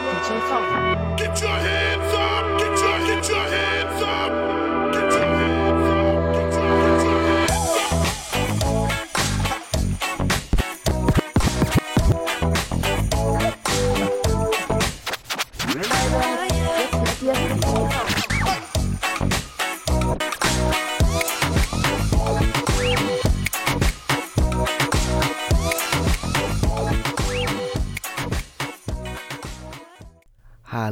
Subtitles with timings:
[0.00, 2.11] 你最好。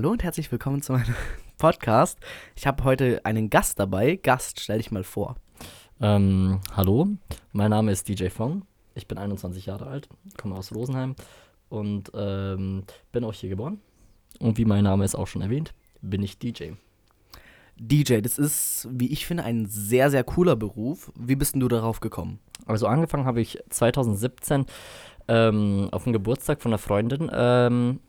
[0.00, 1.14] Hallo und herzlich willkommen zu meinem
[1.58, 2.18] Podcast.
[2.56, 4.16] Ich habe heute einen Gast dabei.
[4.16, 5.36] Gast, stell dich mal vor.
[6.00, 7.06] Ähm, hallo,
[7.52, 8.62] mein Name ist DJ Fong.
[8.94, 11.16] Ich bin 21 Jahre alt, komme aus Rosenheim
[11.68, 13.82] und ähm, bin auch hier geboren.
[14.38, 16.70] Und wie mein Name ist auch schon erwähnt, bin ich DJ.
[17.76, 21.12] DJ, das ist, wie ich finde, ein sehr, sehr cooler Beruf.
[21.14, 22.38] Wie bist denn du darauf gekommen?
[22.64, 24.64] Also angefangen habe ich 2017
[25.28, 27.30] ähm, auf dem Geburtstag von einer Freundin.
[27.30, 28.00] Ähm,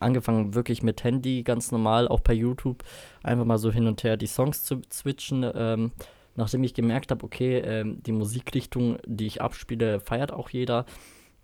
[0.00, 2.84] angefangen wirklich mit Handy, ganz normal, auch per YouTube,
[3.22, 5.50] einfach mal so hin und her die Songs zu switchen.
[5.54, 5.92] Ähm,
[6.36, 10.84] nachdem ich gemerkt habe, okay, ähm, die Musikrichtung, die ich abspiele, feiert auch jeder,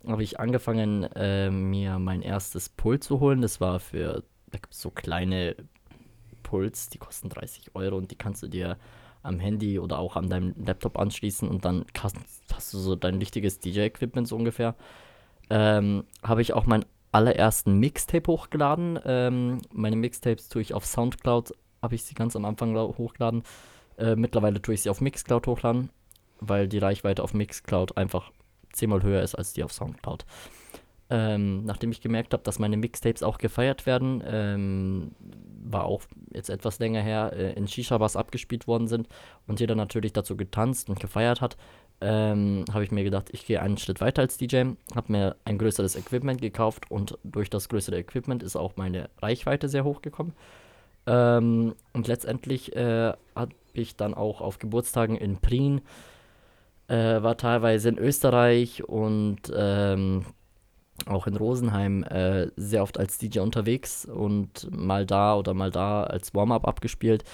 [0.06, 3.42] habe ich angefangen, äh, mir mein erstes Pult zu holen.
[3.42, 5.56] Das war für, da so kleine
[6.42, 8.76] Puls, die kosten 30 Euro und die kannst du dir
[9.22, 12.16] am Handy oder auch an deinem Laptop anschließen und dann hast,
[12.52, 14.74] hast du so dein richtiges DJ-Equipment so ungefähr.
[15.50, 18.98] Ähm, habe ich auch meinen allerersten Mixtape hochgeladen.
[19.04, 23.42] Ähm, meine Mixtapes tue ich auf Soundcloud, habe ich sie ganz am Anfang hochgeladen.
[23.98, 25.90] Äh, mittlerweile tue ich sie auf Mixcloud hochladen,
[26.40, 28.30] weil die Reichweite auf Mixcloud einfach
[28.72, 30.24] zehnmal höher ist als die auf Soundcloud.
[31.12, 35.10] Ähm, nachdem ich gemerkt habe, dass meine Mixtapes auch gefeiert werden, ähm,
[35.64, 39.08] war auch jetzt etwas länger her, äh, in Shisha-Bars abgespielt worden sind
[39.48, 41.56] und jeder natürlich dazu getanzt und gefeiert hat,
[42.00, 45.58] ähm, habe ich mir gedacht, ich gehe einen Schritt weiter als DJ, habe mir ein
[45.58, 50.32] größeres Equipment gekauft und durch das größere Equipment ist auch meine Reichweite sehr hochgekommen.
[51.06, 55.82] Ähm, und letztendlich äh, habe ich dann auch auf Geburtstagen in Prien,
[56.88, 60.24] äh, war teilweise in Österreich und ähm,
[61.06, 66.02] auch in Rosenheim äh, sehr oft als DJ unterwegs und mal da oder mal da
[66.02, 67.24] als Warm-up abgespielt.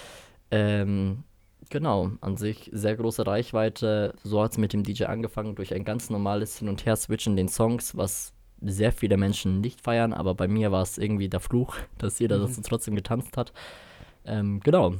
[0.51, 1.23] Ähm,
[1.69, 4.13] genau, an sich sehr große Reichweite.
[4.23, 7.47] So hat es mit dem DJ angefangen, durch ein ganz normales Hin- und Her-Switchen den
[7.49, 11.75] Songs, was sehr viele Menschen nicht feiern, aber bei mir war es irgendwie der Fluch,
[11.97, 12.47] dass jeder Mhm.
[12.47, 13.53] dazu trotzdem getanzt hat.
[14.25, 14.95] Ähm, genau.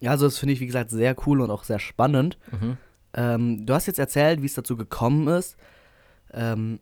[0.00, 2.36] Ja, also das finde ich, wie gesagt, sehr cool und auch sehr spannend.
[2.52, 2.76] Mhm.
[3.14, 5.56] Ähm, du hast jetzt erzählt, wie es dazu gekommen ist.
[6.32, 6.80] Ähm,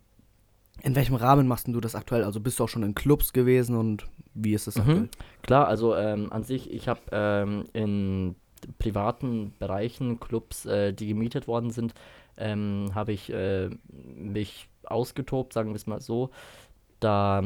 [0.83, 2.25] in welchem Rahmen machst du das aktuell?
[2.25, 4.81] Also bist du auch schon in Clubs gewesen und wie ist es Mhm.
[4.81, 5.09] aktuell?
[5.43, 8.35] Klar, also ähm, an sich, ich habe ähm, in
[8.79, 11.95] privaten Bereichen, Clubs, äh, die gemietet worden sind,
[12.37, 16.31] ähm, habe ich äh, mich ausgetobt, sagen wir es mal so.
[17.01, 17.43] Da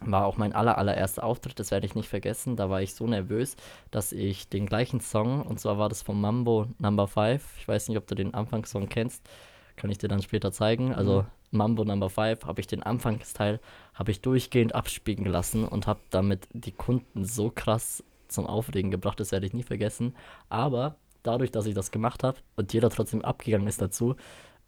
[0.00, 2.56] war auch mein aller, allererster Auftritt, das werde ich nicht vergessen.
[2.56, 3.56] Da war ich so nervös,
[3.90, 7.88] dass ich den gleichen Song, und zwar war das von Mambo Number 5, ich weiß
[7.88, 9.28] nicht, ob du den Anfangssong kennst,
[9.76, 10.94] kann ich dir dann später zeigen.
[10.94, 13.60] Also Mambo Number 5 habe ich den Anfangsteil,
[13.94, 19.20] habe ich durchgehend abspielen gelassen und habe damit die Kunden so krass zum Aufregen gebracht,
[19.20, 20.14] das werde ich nie vergessen.
[20.48, 24.16] Aber dadurch, dass ich das gemacht habe und jeder trotzdem abgegangen ist dazu,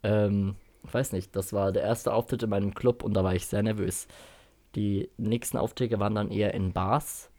[0.03, 3.35] ähm, ich weiß nicht, das war der erste Auftritt in meinem Club und da war
[3.35, 4.07] ich sehr nervös.
[4.75, 7.29] Die nächsten Aufträge waren dann eher in Bars.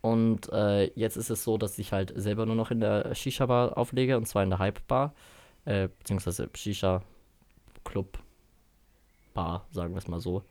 [0.00, 3.76] Und äh, jetzt ist es so, dass ich halt selber nur noch in der Shisha-Bar
[3.76, 5.12] auflege, und zwar in der Hype-Bar,
[5.64, 8.18] äh, beziehungsweise Shisha-Club,
[9.34, 10.42] Bar, sagen wir es mal so.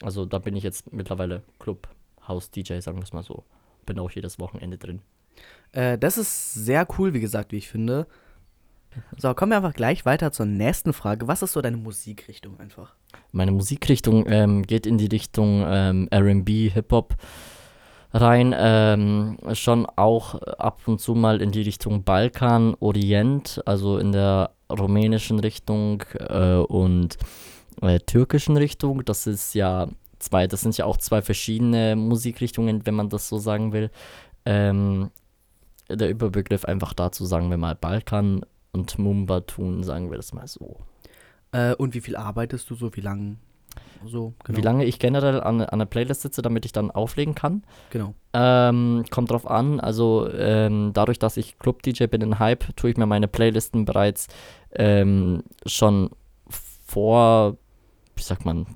[0.00, 3.44] Also da bin ich jetzt mittlerweile Club-House-DJ, sagen wir es mal so.
[3.88, 5.00] Bin auch jedes Wochenende drin.
[5.72, 8.06] Äh, das ist sehr cool, wie gesagt, wie ich finde.
[9.16, 11.26] So, kommen wir einfach gleich weiter zur nächsten Frage.
[11.26, 12.94] Was ist so deine Musikrichtung einfach?
[13.32, 17.14] Meine Musikrichtung ähm, geht in die Richtung ähm, RB, Hip-Hop
[18.12, 18.54] rein.
[18.56, 24.50] Ähm, schon auch ab und zu mal in die Richtung Balkan, Orient, also in der
[24.70, 27.16] rumänischen Richtung äh, und
[27.80, 29.04] äh, türkischen Richtung.
[29.04, 29.88] Das ist ja
[30.18, 33.90] zwei, das sind ja auch zwei verschiedene Musikrichtungen, wenn man das so sagen will.
[34.44, 35.10] Ähm,
[35.88, 38.42] der Überbegriff einfach dazu sagen wir mal Balkan
[38.72, 40.80] und Mumba tun, sagen wir das mal so.
[41.52, 42.94] Äh, und wie viel arbeitest du so?
[42.94, 43.36] Wie lange?
[44.04, 44.58] So, genau.
[44.58, 47.62] Wie lange ich generell an, an der Playlist sitze, damit ich dann auflegen kann.
[47.90, 48.14] Genau.
[48.32, 49.80] Ähm, kommt drauf an.
[49.80, 54.28] Also ähm, dadurch, dass ich Club-DJ bin in Hype, tue ich mir meine Playlisten bereits
[54.72, 56.10] ähm, schon
[56.48, 57.56] vor,
[58.14, 58.66] wie sagt man,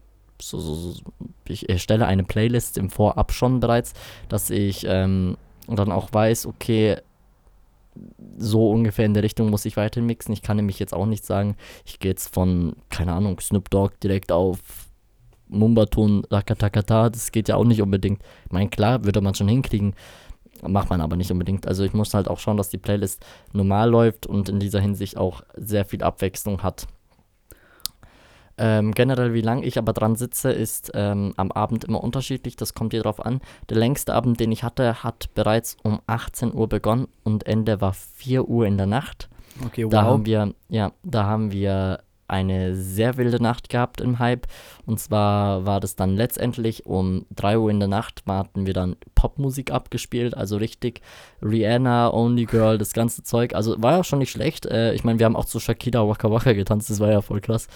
[0.45, 1.03] so, so, so,
[1.47, 3.95] ich erstelle eine Playlist im Vorab schon bereits,
[4.29, 5.37] dass ich ähm,
[5.67, 6.97] dann auch weiß, okay,
[8.39, 10.33] so ungefähr in der Richtung muss ich weiter mixen.
[10.33, 13.95] Ich kann nämlich jetzt auch nicht sagen, ich gehe jetzt von, keine Ahnung, Snoop Dogg
[14.03, 14.59] direkt auf
[15.49, 18.23] Mumbaton, Rakatakata, das geht ja auch nicht unbedingt.
[18.47, 19.95] Ich meine, klar, würde man schon hinkriegen,
[20.63, 21.67] macht man aber nicht unbedingt.
[21.67, 25.17] Also ich muss halt auch schauen, dass die Playlist normal läuft und in dieser Hinsicht
[25.19, 26.87] auch sehr viel Abwechslung hat.
[28.59, 32.57] Ähm, generell, wie lange ich aber dran sitze, ist ähm, am Abend immer unterschiedlich.
[32.57, 33.41] Das kommt hier drauf an.
[33.71, 37.93] Der längste Abend, den ich hatte, hat bereits um 18 Uhr begonnen und Ende war
[37.93, 39.29] 4 Uhr in der Nacht.
[39.65, 39.91] Okay, wow.
[39.91, 42.01] Da haben wir, ja, da haben wir
[42.33, 44.47] eine sehr wilde Nacht gehabt im Hype.
[44.87, 48.97] Und zwar war das dann letztendlich um 3 Uhr in der Nacht, hatten wir dann
[49.15, 51.03] Popmusik abgespielt, also richtig
[51.43, 53.55] Rihanna, Only Girl, das ganze Zeug.
[53.55, 54.65] Also war ja schon nicht schlecht.
[54.65, 57.43] Äh, ich meine, wir haben auch zu Shakira Waka Waka getanzt, das war ja voll
[57.43, 57.69] krass.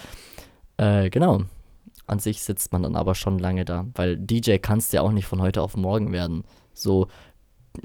[0.76, 1.42] Äh, genau.
[2.06, 5.26] An sich sitzt man dann aber schon lange da, weil DJ kannst ja auch nicht
[5.26, 6.44] von heute auf morgen werden.
[6.72, 7.08] So,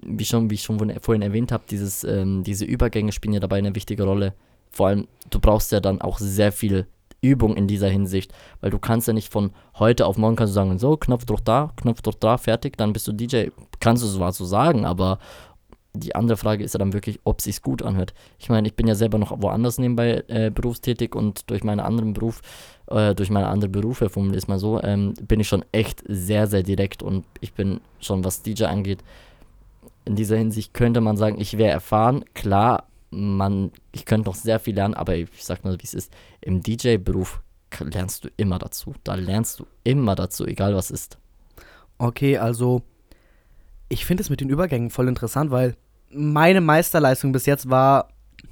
[0.04, 3.58] wie schon, wie ich schon vorhin erwähnt habe, dieses, ähm, diese Übergänge spielen ja dabei
[3.58, 4.34] eine wichtige Rolle.
[4.70, 6.88] Vor allem, du brauchst ja dann auch sehr viel
[7.22, 10.56] Übung in dieser Hinsicht, weil du kannst ja nicht von heute auf morgen kannst du
[10.56, 13.48] sagen, so, Knopfdruck da, Knopfdruck da, fertig, dann bist du DJ.
[13.80, 15.20] Kannst du zwar so sagen, aber
[15.94, 18.14] die andere Frage ist ja dann wirklich, ob sich's gut anhört.
[18.40, 22.14] Ich meine, ich bin ja selber noch woanders nebenbei äh, berufstätig und durch meinen anderen
[22.14, 22.42] Beruf,
[22.88, 26.48] äh, durch meine anderen Berufe, formuliere es mal so, ähm, bin ich schon echt sehr,
[26.48, 29.04] sehr direkt und ich bin schon, was DJ angeht,
[30.06, 32.26] in dieser Hinsicht könnte man sagen, ich wäre erfahren.
[32.34, 36.14] Klar, man, ich könnte noch sehr viel lernen, aber ich sag mal, wie es ist.
[36.40, 37.42] Im DJ-Beruf
[37.80, 38.96] lernst du immer dazu.
[39.04, 41.18] Da lernst du immer dazu, egal was ist.
[41.98, 42.82] Okay, also
[43.92, 45.76] ich finde es mit den Übergängen voll interessant, weil
[46.10, 48.08] meine Meisterleistung bis jetzt war,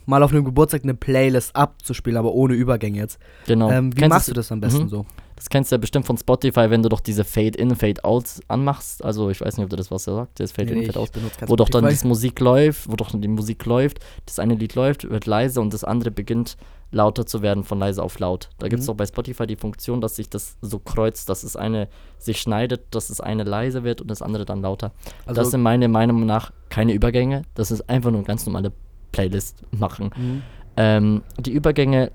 [0.06, 3.19] mal auf einem Geburtstag eine Playlist abzuspielen, aber ohne Übergänge jetzt.
[3.47, 3.71] Genau.
[3.71, 4.89] Ähm, wie Kennst machst du- das am besten Mhm.
[4.89, 5.06] so?
[5.39, 9.03] Das kennst du ja bestimmt von Spotify, wenn du doch diese Fade-In, Fade-Out anmachst.
[9.06, 11.12] Also ich weiß nicht, ob du das was sagt, das Fade-In, Nee, Fade-Out.
[11.47, 15.09] Wo doch dann die Musik läuft, wo doch die Musik läuft, das eine Lied läuft,
[15.09, 16.57] wird leise und das andere beginnt
[16.91, 18.50] lauter zu werden von leise auf laut.
[18.57, 18.91] Da gibt es Mhm.
[18.94, 21.88] auch bei Spotify die Funktion, dass sich das so kreuzt, dass es eine
[22.18, 24.92] sich schneidet, dass das eine leise wird und das andere dann lauter.
[25.25, 28.74] Also, das sind meiner Meinung nach keine Übergänge, das ist einfach nur eine ganz normale
[29.13, 30.09] Playlist machen.
[30.18, 30.42] mhm.
[30.77, 32.12] Ähm, die Übergänge,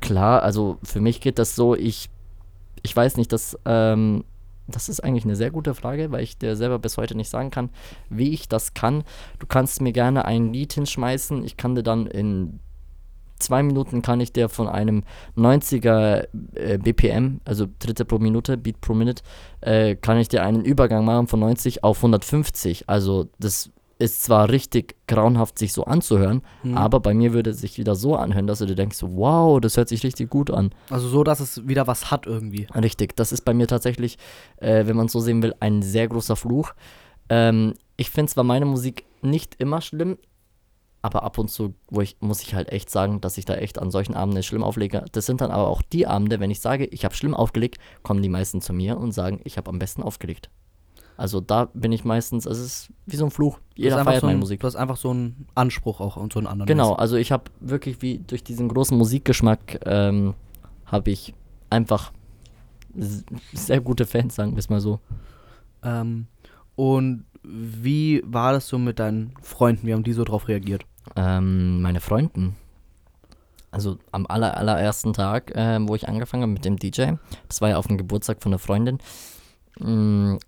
[0.00, 2.08] klar, also für mich geht das so, ich,
[2.82, 4.24] ich weiß nicht, dass, ähm,
[4.68, 7.50] das ist eigentlich eine sehr gute Frage, weil ich dir selber bis heute nicht sagen
[7.50, 7.70] kann,
[8.08, 9.04] wie ich das kann.
[9.38, 12.60] Du kannst mir gerne ein Lied hinschmeißen, ich kann dir dann in
[13.42, 15.02] zwei Minuten kann ich dir von einem
[15.36, 19.22] 90er äh, BPM, also Dritte pro Minute, Beat pro Minute,
[19.60, 22.88] äh, kann ich dir einen Übergang machen von 90 auf 150.
[22.88, 23.70] Also das
[24.02, 26.76] ist zwar richtig grauenhaft, sich so anzuhören, Mhm.
[26.76, 29.76] aber bei mir würde es sich wieder so anhören, dass du dir denkst, wow, das
[29.76, 30.70] hört sich richtig gut an.
[30.90, 32.66] also so, dass es wieder was hat irgendwie.
[32.74, 34.18] Richtig, das ist bei mir tatsächlich,
[34.58, 36.72] äh, wenn man es so sehen will, ein sehr großer Fluch.
[37.28, 40.18] Ähm, ich finde zwar meine Musik nicht immer schlimm,
[41.02, 43.78] aber ab und zu, wo ich, muss ich halt echt sagen, dass ich da echt
[43.80, 45.04] an solchen Abenden schlimm auflege.
[45.12, 48.22] Das sind dann aber auch die Abende, wenn ich sage, ich habe schlimm aufgelegt, kommen
[48.22, 50.48] die meisten zu mir und sagen, ich habe am besten aufgelegt.
[51.16, 53.58] Also da bin ich meistens, es ist wie so ein Fluch.
[53.74, 54.60] Jeder feiert so meine ein, Musik.
[54.60, 56.66] Du hast einfach so einen Anspruch auch und so einen anderen.
[56.66, 60.34] Genau, also ich habe wirklich wie durch diesen großen Musikgeschmack ähm,
[60.86, 61.34] habe ich
[61.70, 62.12] einfach
[63.52, 65.00] sehr gute Fans, sagen wir es mal so.
[65.82, 66.26] Ähm,
[66.76, 69.86] und wie war das so mit deinen Freunden?
[69.86, 70.84] Wie haben die so drauf reagiert?
[71.16, 72.56] Ähm, meine Freunden.
[73.70, 77.12] Also am aller, allerersten Tag, ähm, wo ich angefangen habe mit dem DJ,
[77.48, 78.98] das war ja auf dem Geburtstag von einer Freundin,
[79.80, 80.38] mh,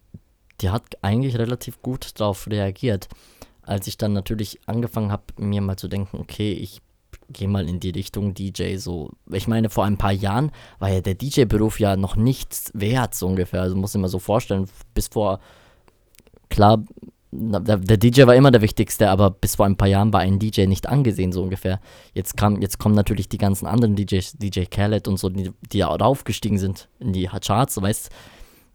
[0.60, 3.08] die hat eigentlich relativ gut darauf reagiert.
[3.62, 6.80] Als ich dann natürlich angefangen habe, mir mal zu denken, okay, ich
[7.30, 9.10] gehe mal in die Richtung DJ so.
[9.30, 13.26] Ich meine, vor ein paar Jahren war ja der DJ-Beruf ja noch nichts wert, so
[13.26, 13.62] ungefähr.
[13.62, 15.40] Also muss ich mir so vorstellen, bis vor,
[16.50, 16.84] klar,
[17.36, 20.66] der, DJ war immer der Wichtigste, aber bis vor ein paar Jahren war ein DJ
[20.66, 21.80] nicht angesehen, so ungefähr.
[22.12, 25.78] Jetzt, kam, jetzt kommen natürlich die ganzen anderen DJs, DJ Khaled und so, die, die
[25.78, 28.10] ja aufgestiegen sind in die Charts, weißt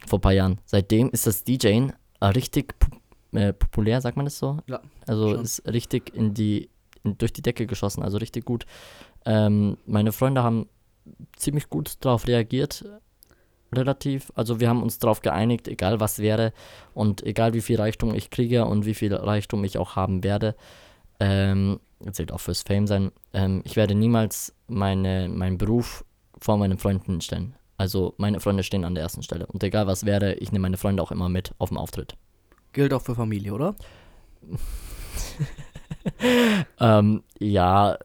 [0.08, 0.60] vor ein paar Jahren.
[0.66, 2.76] Seitdem ist das DJing äh, richtig
[3.34, 4.60] äh, populär, sagt man das so?
[4.68, 5.42] Ja, Also schon.
[5.42, 6.70] ist richtig in die,
[7.04, 8.66] in, durch die Decke geschossen, also richtig gut.
[9.26, 10.68] Ähm, meine Freunde haben
[11.36, 12.86] ziemlich gut darauf reagiert,
[13.74, 14.32] relativ.
[14.36, 16.54] Also wir haben uns darauf geeinigt, egal was wäre
[16.94, 20.56] und egal wie viel Reichtum ich kriege und wie viel Reichtum ich auch haben werde,
[21.20, 21.80] ähm,
[22.12, 26.06] zählt auch fürs Fame sein, ähm, ich werde niemals meine, meinen Beruf
[26.40, 27.56] vor meinen Freunden stellen.
[27.80, 29.46] Also meine Freunde stehen an der ersten Stelle.
[29.48, 32.18] Und egal was wäre, ich nehme meine Freunde auch immer mit auf dem Auftritt.
[32.74, 33.74] Gilt auch für Familie, oder?
[36.80, 37.96] Ähm, ja,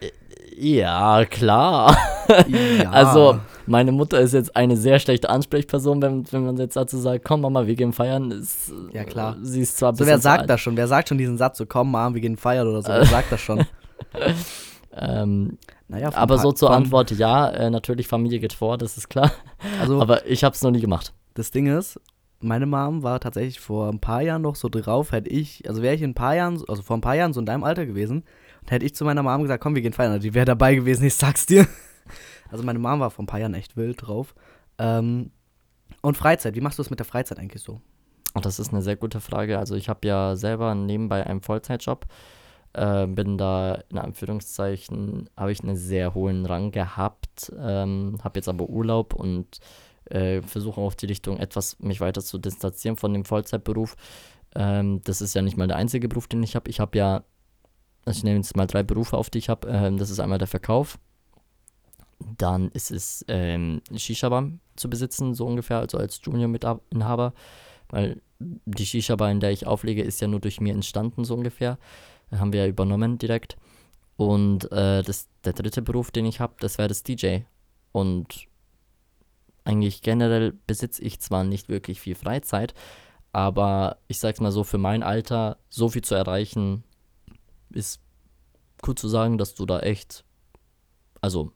[0.00, 0.10] äh,
[0.56, 1.96] ja, klar.
[2.48, 2.90] Ja.
[2.90, 7.24] Also, meine Mutter ist jetzt eine sehr schlechte Ansprechperson, wenn, wenn man jetzt dazu sagt,
[7.24, 8.30] komm Mama, wir gehen feiern.
[8.32, 9.36] Ist, Ja, klar.
[9.40, 10.50] Sie ist zwar So, wer sagt alt.
[10.50, 10.76] das schon?
[10.76, 12.88] Wer sagt schon diesen Satz so, komm, Mom, wir gehen feiern oder so?
[12.88, 13.64] Wer sagt das schon?
[14.92, 15.58] Ähm,
[15.88, 19.32] Naja, Aber Pa- so zur Antwort, ja, äh, natürlich Familie geht vor, das ist klar.
[19.80, 21.12] Also, Aber ich habe es noch nie gemacht.
[21.34, 21.98] das Ding ist,
[22.40, 25.94] meine Mom war tatsächlich vor ein paar Jahren noch so drauf, hätte ich, also wäre
[25.94, 28.24] ich in ein paar Jahren, also vor ein paar Jahren so in deinem Alter gewesen,
[28.62, 30.74] und hätte ich zu meiner Mom gesagt, komm, wir gehen feiern, also die wäre dabei
[30.74, 31.66] gewesen, ich sag's dir.
[32.50, 34.34] Also meine Mom war vor ein paar Jahren echt wild drauf.
[34.78, 35.30] Ähm,
[36.00, 37.82] und Freizeit, wie machst du es mit der Freizeit eigentlich so?
[38.32, 39.58] Und das ist eine sehr gute Frage.
[39.58, 42.06] Also ich habe ja selber nebenbei einen Vollzeitjob.
[42.74, 48.48] Äh, bin da in Anführungszeichen, habe ich einen sehr hohen Rang gehabt, ähm, habe jetzt
[48.48, 49.60] aber Urlaub und
[50.04, 53.96] äh, versuche auf die Richtung etwas mich weiter zu distanzieren von dem Vollzeitberuf.
[54.54, 56.70] Ähm, das ist ja nicht mal der einzige Beruf, den ich habe.
[56.70, 57.24] Ich habe ja,
[58.04, 59.68] also ich nehme jetzt mal drei Berufe auf, die ich habe.
[59.68, 60.98] Ähm, das ist einmal der Verkauf.
[62.36, 67.32] Dann ist es ähm, Shisha-Bar zu besitzen, so ungefähr, also als Junior-Inhaber,
[67.90, 71.78] weil die Shisha-Bar, in der ich auflege, ist ja nur durch mir entstanden, so ungefähr.
[72.32, 73.56] Haben wir ja übernommen direkt.
[74.16, 77.40] Und äh, das, der dritte Beruf, den ich habe, das wäre das DJ.
[77.92, 78.48] Und
[79.64, 82.74] eigentlich generell besitze ich zwar nicht wirklich viel Freizeit,
[83.32, 86.84] aber ich sag's mal so, für mein Alter so viel zu erreichen,
[87.70, 88.00] ist
[88.80, 90.24] gut zu sagen, dass du da echt,
[91.20, 91.52] also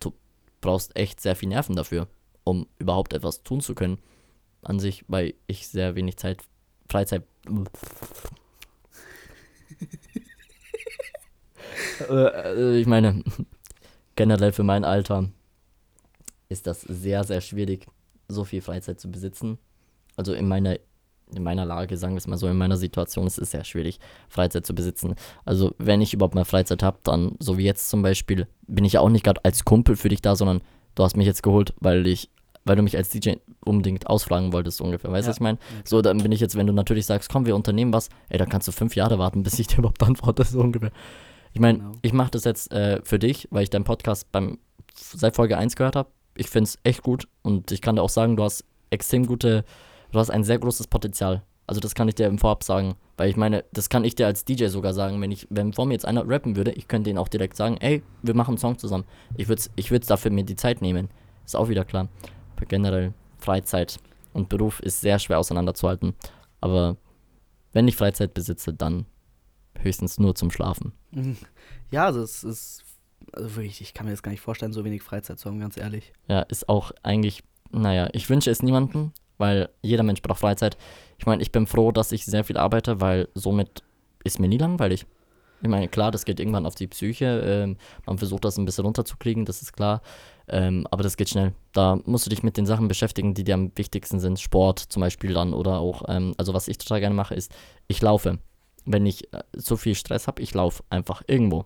[0.00, 0.12] du
[0.60, 2.08] brauchst echt sehr viel Nerven dafür,
[2.42, 3.98] um überhaupt etwas tun zu können.
[4.62, 6.42] An sich, weil ich sehr wenig Zeit,
[6.90, 7.22] Freizeit.
[12.08, 13.22] Äh, äh, ich meine,
[14.16, 15.28] generell für mein Alter
[16.48, 17.86] ist das sehr, sehr schwierig,
[18.28, 19.58] so viel Freizeit zu besitzen.
[20.16, 20.78] Also in meiner,
[21.34, 23.98] in meiner Lage, sagen wir es mal so, in meiner Situation ist es sehr schwierig,
[24.28, 25.14] Freizeit zu besitzen.
[25.44, 28.94] Also wenn ich überhaupt mal Freizeit habe, dann, so wie jetzt zum Beispiel, bin ich
[28.94, 30.62] ja auch nicht gerade als Kumpel für dich da, sondern
[30.94, 32.30] du hast mich jetzt geholt, weil ich,
[32.66, 35.10] weil du mich als DJ unbedingt ausfragen wolltest, so ungefähr.
[35.10, 35.30] Weißt du, Ja.
[35.30, 35.58] was ich meine?
[35.84, 38.48] So, dann bin ich jetzt, wenn du natürlich sagst, komm, wir unternehmen was, ey, dann
[38.48, 40.90] kannst du fünf Jahre warten, bis ich dir überhaupt antworte, so ungefähr.
[41.54, 41.92] Ich meine, Genau.
[42.02, 44.58] ich mache das jetzt äh, für dich, weil ich deinen Podcast beim
[44.94, 46.10] seit Folge 1 gehört habe.
[46.34, 49.64] Ich finde es echt gut und ich kann dir auch sagen, du hast extrem gute,
[50.12, 51.42] du hast ein sehr großes Potenzial.
[51.66, 54.26] Also das kann ich dir im Vorab sagen, weil ich meine, das kann ich dir
[54.26, 57.10] als DJ sogar sagen, wenn ich, wenn vor mir jetzt einer rappen würde, ich könnte
[57.10, 59.04] ihn auch direkt sagen, ey, wir machen einen Song zusammen.
[59.36, 61.08] Ich würde ich würd's dafür mir die Zeit nehmen.
[61.44, 62.08] Ist auch wieder klar.
[62.68, 63.98] Generell Freizeit
[64.32, 66.14] und Beruf ist sehr schwer auseinanderzuhalten.
[66.60, 66.96] Aber
[67.72, 69.06] wenn ich Freizeit besitze, dann
[69.80, 70.92] höchstens nur zum Schlafen.
[71.92, 72.82] Ja, also es ist,
[73.32, 75.76] also wirklich, ich kann mir das gar nicht vorstellen, so wenig Freizeit zu haben, ganz
[75.76, 76.12] ehrlich.
[76.26, 80.76] Ja, ist auch eigentlich, naja, ich wünsche es niemandem, weil jeder Mensch braucht Freizeit.
[81.16, 83.84] Ich meine, ich bin froh, dass ich sehr viel arbeite, weil somit
[84.24, 85.06] ist mir nie langweilig.
[85.62, 87.40] Ich meine, klar, das geht irgendwann auf die Psyche.
[87.44, 90.02] Ähm, man versucht das ein bisschen runterzukriegen, das ist klar.
[90.48, 91.52] Ähm, aber das geht schnell.
[91.72, 94.38] Da musst du dich mit den Sachen beschäftigen, die dir am wichtigsten sind.
[94.38, 97.52] Sport zum Beispiel dann oder auch, ähm, also was ich total gerne mache, ist,
[97.88, 98.38] ich laufe.
[98.84, 101.64] Wenn ich äh, so viel Stress habe, ich laufe einfach irgendwo.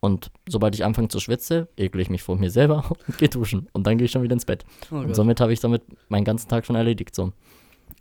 [0.00, 3.68] Und sobald ich anfange zu schwitzen, ekle ich mich vor mir selber und gehe duschen.
[3.72, 4.64] Und dann gehe ich schon wieder ins Bett.
[4.92, 7.14] Oh Und somit habe ich damit meinen ganzen Tag schon erledigt.
[7.14, 7.32] So.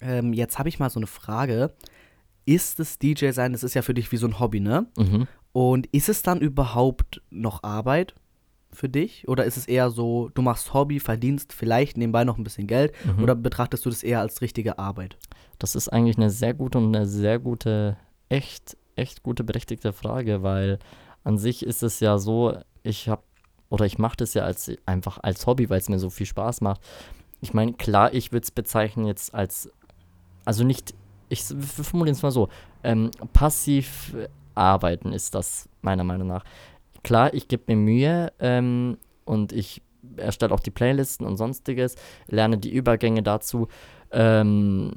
[0.01, 1.73] Ähm, jetzt habe ich mal so eine Frage.
[2.45, 4.85] Ist es DJ sein, das ist ja für dich wie so ein Hobby, ne?
[4.97, 5.27] Mhm.
[5.53, 8.15] Und ist es dann überhaupt noch Arbeit
[8.73, 9.27] für dich?
[9.27, 12.93] Oder ist es eher so, du machst Hobby, verdienst vielleicht nebenbei noch ein bisschen Geld?
[13.05, 13.23] Mhm.
[13.23, 15.17] Oder betrachtest du das eher als richtige Arbeit?
[15.59, 17.97] Das ist eigentlich eine sehr gute und eine sehr gute,
[18.29, 20.79] echt, echt gute, berechtigte Frage, weil
[21.23, 23.23] an sich ist es ja so, ich habe,
[23.69, 26.61] oder ich mache das ja als einfach als Hobby, weil es mir so viel Spaß
[26.61, 26.81] macht.
[27.41, 29.69] Ich meine, klar, ich würde es bezeichnen jetzt als,
[30.45, 30.93] also nicht,
[31.29, 32.49] ich formuliere es mal so,
[32.83, 34.15] ähm, passiv
[34.55, 36.43] arbeiten ist das meiner Meinung nach.
[37.03, 39.81] Klar, ich gebe mir Mühe ähm, und ich
[40.17, 41.95] erstelle auch die Playlisten und sonstiges,
[42.27, 43.67] lerne die Übergänge dazu.
[44.11, 44.93] Ähm,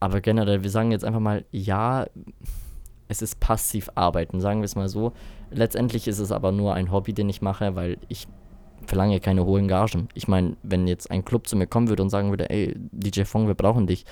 [0.00, 2.06] aber generell, wir sagen jetzt einfach mal, ja,
[3.08, 5.12] es ist passiv arbeiten, sagen wir es mal so.
[5.50, 8.28] Letztendlich ist es aber nur ein Hobby, den ich mache, weil ich
[8.86, 10.08] verlange keine hohen Gagen.
[10.14, 13.22] Ich meine, wenn jetzt ein Club zu mir kommen würde und sagen würde, ey, DJ
[13.22, 14.04] Fong, wir brauchen dich,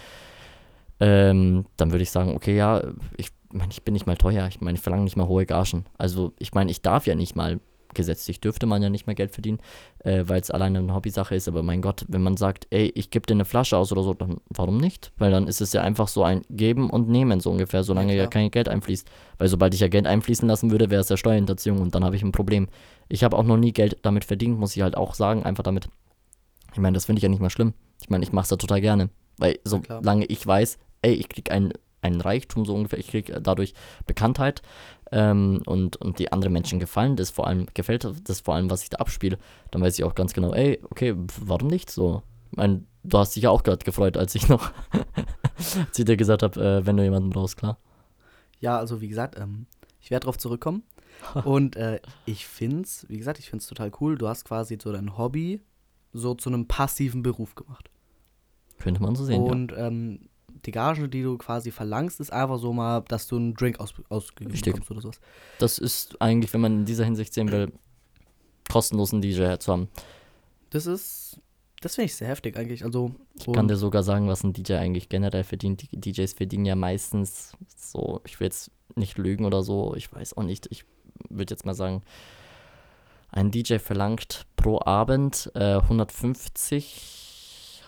[0.98, 2.82] ähm, dann würde ich sagen, okay, ja,
[3.16, 5.84] ich meine, ich bin nicht mal teuer, ich meine, ich verlange nicht mal hohe Gagen.
[5.98, 7.60] Also, ich meine, ich darf ja nicht mal
[7.96, 9.58] gesetzlich dürfte man ja nicht mehr Geld verdienen,
[10.04, 11.48] äh, weil es alleine eine Hobbysache ist.
[11.48, 14.14] Aber mein Gott, wenn man sagt, ey, ich gebe dir eine Flasche aus oder so,
[14.14, 15.12] dann warum nicht?
[15.16, 18.26] Weil dann ist es ja einfach so ein Geben und Nehmen so ungefähr, solange ja,
[18.26, 18.42] klar.
[18.42, 19.08] kein Geld einfließt.
[19.38, 22.14] Weil sobald ich ja Geld einfließen lassen würde, wäre es ja Steuerhinterziehung und dann habe
[22.14, 22.68] ich ein Problem.
[23.08, 25.88] Ich habe auch noch nie Geld damit verdient, muss ich halt auch sagen, einfach damit.
[26.72, 27.72] Ich meine, das finde ich ja nicht mal schlimm.
[28.02, 29.08] Ich meine, ich mache es ja total gerne.
[29.38, 31.72] Weil solange ich weiß, ey, ich krieg einen,
[32.02, 33.74] einen Reichtum so ungefähr, ich krieg dadurch
[34.06, 34.62] Bekanntheit
[35.12, 38.82] ähm, und, und die anderen Menschen gefallen, das vor allem gefällt das vor allem, was
[38.82, 39.38] ich da abspiele,
[39.70, 42.22] dann weiß ich auch ganz genau, ey, okay, warum nicht so?
[42.50, 44.70] Ich meine, du hast dich ja auch gerade gefreut, als ich noch,
[45.56, 47.78] als ich dir gesagt habe, äh, wenn du jemanden brauchst, klar.
[48.60, 49.66] Ja, also wie gesagt, ähm,
[50.00, 50.82] ich werde darauf zurückkommen.
[51.44, 54.18] Und äh, ich find's, wie gesagt, ich find's total cool.
[54.18, 55.62] Du hast quasi so dein Hobby
[56.12, 57.90] so zu einem passiven Beruf gemacht.
[58.78, 59.50] Könnte man so sehen, ja.
[59.50, 60.28] Und ähm,
[60.64, 63.94] die Gage, die du quasi verlangst, ist einfach so mal, dass du einen Drink aus,
[64.08, 64.72] ausgegeben Richtig.
[64.72, 65.20] bekommst oder sowas.
[65.58, 67.72] Das ist eigentlich, wenn man in dieser Hinsicht sehen will,
[68.70, 69.88] kostenlosen DJ zu haben.
[70.70, 71.40] Das ist,
[71.80, 72.84] das finde ich sehr heftig eigentlich.
[72.84, 75.82] Also, Ich kann dir sogar sagen, was ein DJ eigentlich generell verdient.
[75.92, 80.36] Die DJs verdienen ja meistens so, ich will jetzt nicht lügen oder so, ich weiß
[80.36, 80.66] auch nicht.
[80.70, 80.84] Ich
[81.28, 82.02] würde jetzt mal sagen,
[83.30, 87.25] ein DJ verlangt pro Abend äh, 150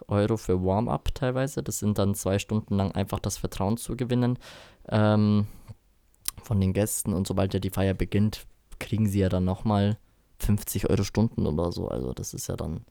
[0.09, 1.63] Euro für Warm-up teilweise.
[1.63, 4.39] Das sind dann zwei Stunden lang einfach das Vertrauen zu gewinnen
[4.89, 5.47] ähm,
[6.43, 7.13] von den Gästen.
[7.13, 8.47] Und sobald ja die Feier beginnt,
[8.79, 9.99] kriegen sie ja dann nochmal
[10.39, 11.89] 50 Euro Stunden oder so.
[11.89, 12.85] Also das ist ja dann,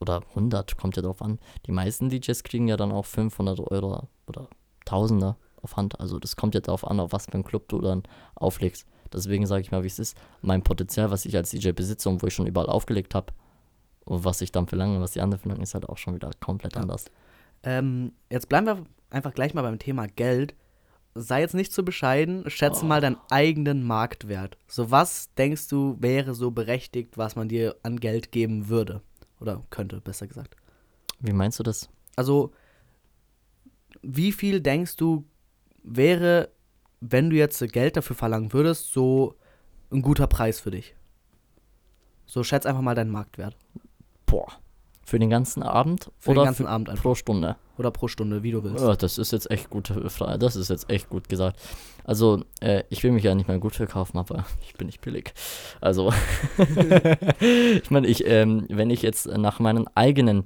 [0.00, 1.38] oder 100, kommt ja drauf an.
[1.66, 4.48] Die meisten DJs kriegen ja dann auch 500 Euro oder
[4.84, 6.00] Tausender auf Hand.
[6.00, 8.86] Also das kommt ja darauf an, auf was für einen Club du dann auflegst.
[9.12, 10.16] Deswegen sage ich mal, wie es ist.
[10.42, 13.32] Mein Potenzial, was ich als DJ besitze und wo ich schon überall aufgelegt habe,
[14.08, 16.74] und was ich dann verlange, was die anderen verlangen, ist halt auch schon wieder komplett
[16.74, 16.80] Ja.
[16.82, 17.06] anders.
[17.62, 20.54] Ähm, jetzt bleiben wir einfach gleich mal beim Thema Geld.
[21.14, 24.56] Sei jetzt nicht zu bescheiden, schätze mal deinen eigenen Marktwert.
[24.68, 29.02] So, was denkst du wäre so berechtigt, was man dir an Geld geben würde?
[29.40, 30.54] Oder könnte, besser gesagt.
[31.18, 31.88] Wie meinst du das?
[32.14, 32.52] Also,
[34.02, 35.24] wie viel denkst du
[35.82, 36.50] wäre,
[37.00, 39.34] wenn du jetzt Geld dafür verlangen würdest, so
[39.90, 40.94] ein guter Preis für dich?
[42.26, 43.56] So, schätz einfach mal deinen Marktwert.
[44.28, 44.46] Boah.
[45.04, 47.02] Für den ganzen Abend Für oder den ganzen für, Abend einfach.
[47.02, 47.56] pro Stunde?
[47.78, 48.84] Oder pro Stunde, wie du willst.
[48.84, 50.38] Ja, das ist jetzt echt Frage.
[50.38, 51.58] Das ist jetzt echt gut gesagt.
[52.04, 55.32] Also, äh, ich will mich ja nicht mehr gut verkaufen, aber ich bin nicht billig.
[55.80, 56.12] Also,
[57.40, 60.44] ich meine, ich, ähm, wenn ich jetzt nach meinen eigenen,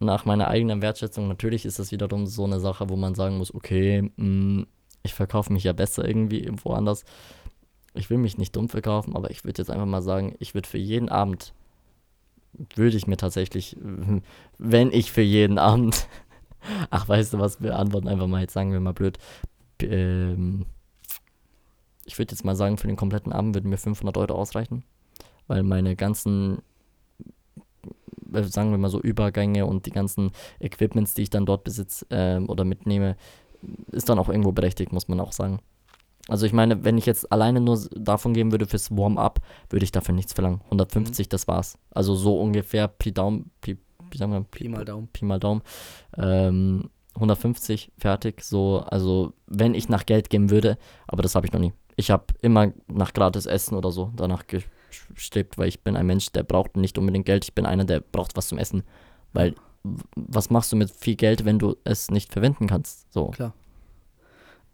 [0.00, 3.54] nach meiner eigenen Wertschätzung, natürlich ist das wiederum so eine Sache, wo man sagen muss,
[3.54, 4.64] okay, mh,
[5.02, 7.04] ich verkaufe mich ja besser irgendwie irgendwo anders.
[7.92, 10.68] Ich will mich nicht dumm verkaufen, aber ich würde jetzt einfach mal sagen, ich würde
[10.68, 11.52] für jeden Abend,
[12.74, 13.76] würde ich mir tatsächlich,
[14.58, 16.06] wenn ich für jeden Abend
[16.90, 19.18] Ach, weißt du was, wir antworten einfach mal, jetzt sagen wir mal blöd.
[19.80, 20.66] Ähm,
[22.04, 24.84] ich würde jetzt mal sagen, für den kompletten Abend würden mir 500 Euro ausreichen,
[25.46, 26.62] weil meine ganzen,
[28.32, 32.06] äh, sagen wir mal so, Übergänge und die ganzen Equipments, die ich dann dort besitze
[32.10, 33.16] ähm, oder mitnehme,
[33.90, 35.60] ist dann auch irgendwo berechtigt, muss man auch sagen.
[36.28, 39.92] Also ich meine, wenn ich jetzt alleine nur davon geben würde fürs Warm-up, würde ich
[39.92, 40.60] dafür nichts verlangen.
[40.64, 41.78] 150, das war's.
[41.90, 43.76] Also so ungefähr Pi Daumen, Pi,
[44.10, 45.08] wie sagen wir, Pi mal Daumen.
[45.08, 45.62] Pi mal Daumen.
[46.16, 48.42] Ähm, 150, fertig.
[48.42, 51.74] So, also wenn ich nach Geld geben würde, aber das habe ich noch nie.
[51.96, 56.32] Ich habe immer nach gratis Essen oder so danach gestrebt, weil ich bin ein Mensch,
[56.32, 57.44] der braucht nicht unbedingt Geld.
[57.44, 58.82] Ich bin einer, der braucht was zum Essen.
[59.32, 59.54] Weil
[60.16, 63.12] was machst du mit viel Geld, wenn du es nicht verwenden kannst?
[63.12, 63.28] So.
[63.28, 63.52] Klar.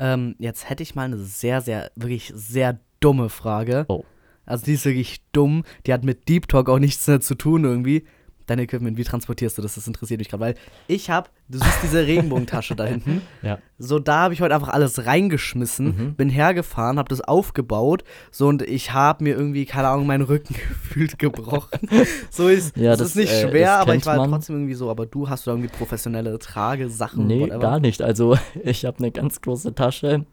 [0.00, 3.84] Ähm, jetzt hätte ich mal eine sehr, sehr, wirklich sehr dumme Frage.
[3.88, 4.04] Oh.
[4.46, 5.62] Also die ist wirklich dumm.
[5.86, 8.04] Die hat mit Deep Talk auch nichts mehr zu tun irgendwie.
[8.50, 9.76] Dein Equipment, wie transportierst du das?
[9.76, 10.54] Das interessiert mich gerade, weil
[10.88, 13.22] ich habe, du siehst diese Regenbogentasche da hinten.
[13.42, 13.58] Ja.
[13.78, 16.14] So, da habe ich heute einfach alles reingeschmissen, Mhm.
[16.14, 18.02] bin hergefahren, habe das aufgebaut.
[18.32, 21.78] So, und ich habe mir irgendwie, keine Ahnung, meinen Rücken gefühlt gebrochen.
[22.30, 24.30] so ist, Ja, das, ist nicht äh, schwer, aber ich war man.
[24.32, 24.90] trotzdem irgendwie so.
[24.90, 27.28] Aber du hast da irgendwie professionelle Tragesachen.
[27.28, 27.58] Nee, whatever.
[27.60, 28.02] gar nicht.
[28.02, 30.26] Also ich habe eine ganz große Tasche.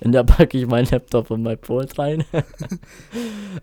[0.00, 2.24] In der packe ich meinen Laptop und mein Pult rein.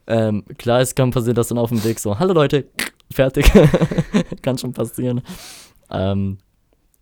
[0.07, 2.65] ähm, klar, es kann passieren, dass dann auf dem Weg so, hallo Leute,
[3.11, 3.51] fertig.
[4.41, 5.21] kann schon passieren.
[5.89, 6.37] Ähm,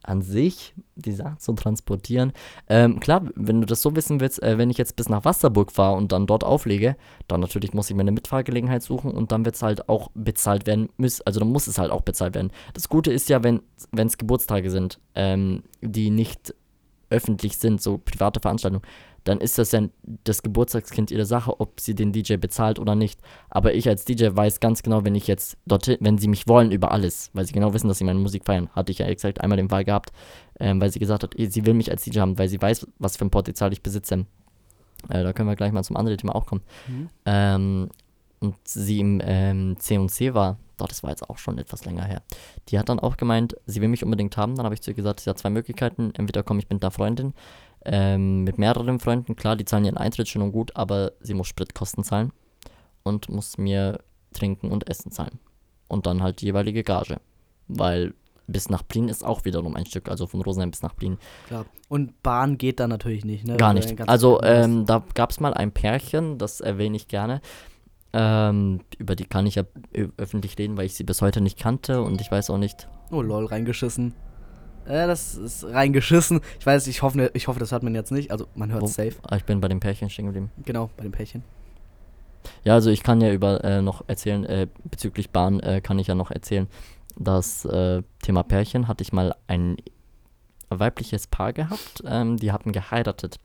[0.07, 2.31] an sich, die Sachen zu transportieren.
[2.69, 5.71] Ähm, klar, wenn du das so wissen willst, äh, wenn ich jetzt bis nach Wasserburg
[5.71, 6.95] fahre und dann dort auflege,
[7.27, 10.65] dann natürlich muss ich mir eine Mitfahrgelegenheit suchen und dann wird es halt auch bezahlt
[10.65, 11.23] werden müssen.
[11.25, 12.51] Also dann muss es halt auch bezahlt werden.
[12.73, 13.61] Das Gute ist ja, wenn
[13.93, 16.55] es Geburtstage sind, ähm, die nicht
[17.09, 18.83] öffentlich sind, so private Veranstaltungen,
[19.27, 19.81] dann ist das ja
[20.23, 23.19] das Geburtstagskind ihre Sache, ob sie den DJ bezahlt oder nicht.
[23.49, 26.71] Aber ich als DJ weiß ganz genau, wenn ich jetzt dorthin, wenn sie mich wollen
[26.71, 29.41] über alles, weil sie genau wissen, dass sie meine Musik feiern, hatte ich ja exakt
[29.41, 30.11] einmal den Fall gehabt,
[30.59, 32.87] ähm, weil sie gesagt hat, eh, sie will mich als DJ haben, weil sie weiß,
[32.99, 34.25] was für ein Potenzial ich besitze.
[35.09, 36.61] Äh, da können wir gleich mal zum anderen Thema auch kommen.
[36.87, 37.09] Mhm.
[37.25, 37.89] Ähm,
[38.39, 42.21] und sie im ähm, C&C war, doch, das war jetzt auch schon etwas länger her.
[42.69, 44.55] Die hat dann auch gemeint, sie will mich unbedingt haben.
[44.55, 46.11] Dann habe ich zu ihr gesagt, sie hat zwei Möglichkeiten.
[46.15, 47.33] Entweder komme ich mit einer Freundin,
[47.85, 49.35] ähm, mit mehreren Freunden.
[49.35, 52.31] Klar, die zahlen ihren Eintritt schön und gut, aber sie muss Spritkosten zahlen
[53.03, 53.99] und muss mir
[54.33, 55.39] Trinken und Essen zahlen.
[55.87, 57.19] Und dann halt die jeweilige Gage.
[57.67, 58.13] Weil
[58.47, 61.17] bis nach Plien ist auch wiederum ein Stück, also von Rosenheim bis nach Plien.
[61.47, 61.65] Klar.
[61.89, 63.57] Und Bahn geht da natürlich nicht, ne?
[63.57, 64.09] Gar den nicht.
[64.09, 67.41] Also, ähm, da gab es mal ein Pärchen, das erwähne ich gerne.
[68.13, 69.63] Ähm, über die kann ich ja
[70.17, 72.87] öffentlich reden, weil ich sie bis heute nicht kannte und ich weiß auch nicht.
[73.11, 74.13] Oh lol, reingeschissen.
[74.87, 76.41] Äh, das ist reingeschissen.
[76.59, 78.31] Ich weiß, ich hoffe, ich hoffe, das hört man jetzt nicht.
[78.31, 79.13] Also man hört Wo- safe.
[79.23, 80.51] Ah, ich bin bei dem Pärchen stehen geblieben.
[80.65, 81.43] Genau, bei dem Pärchen.
[82.63, 86.07] Ja, also ich kann ja über äh, noch erzählen, äh, bezüglich Bahn äh, kann ich
[86.07, 86.67] ja noch erzählen,
[87.17, 89.77] das äh, Thema Pärchen hatte ich mal ein
[90.69, 93.39] weibliches Paar gehabt, ähm, die hatten geheiratet.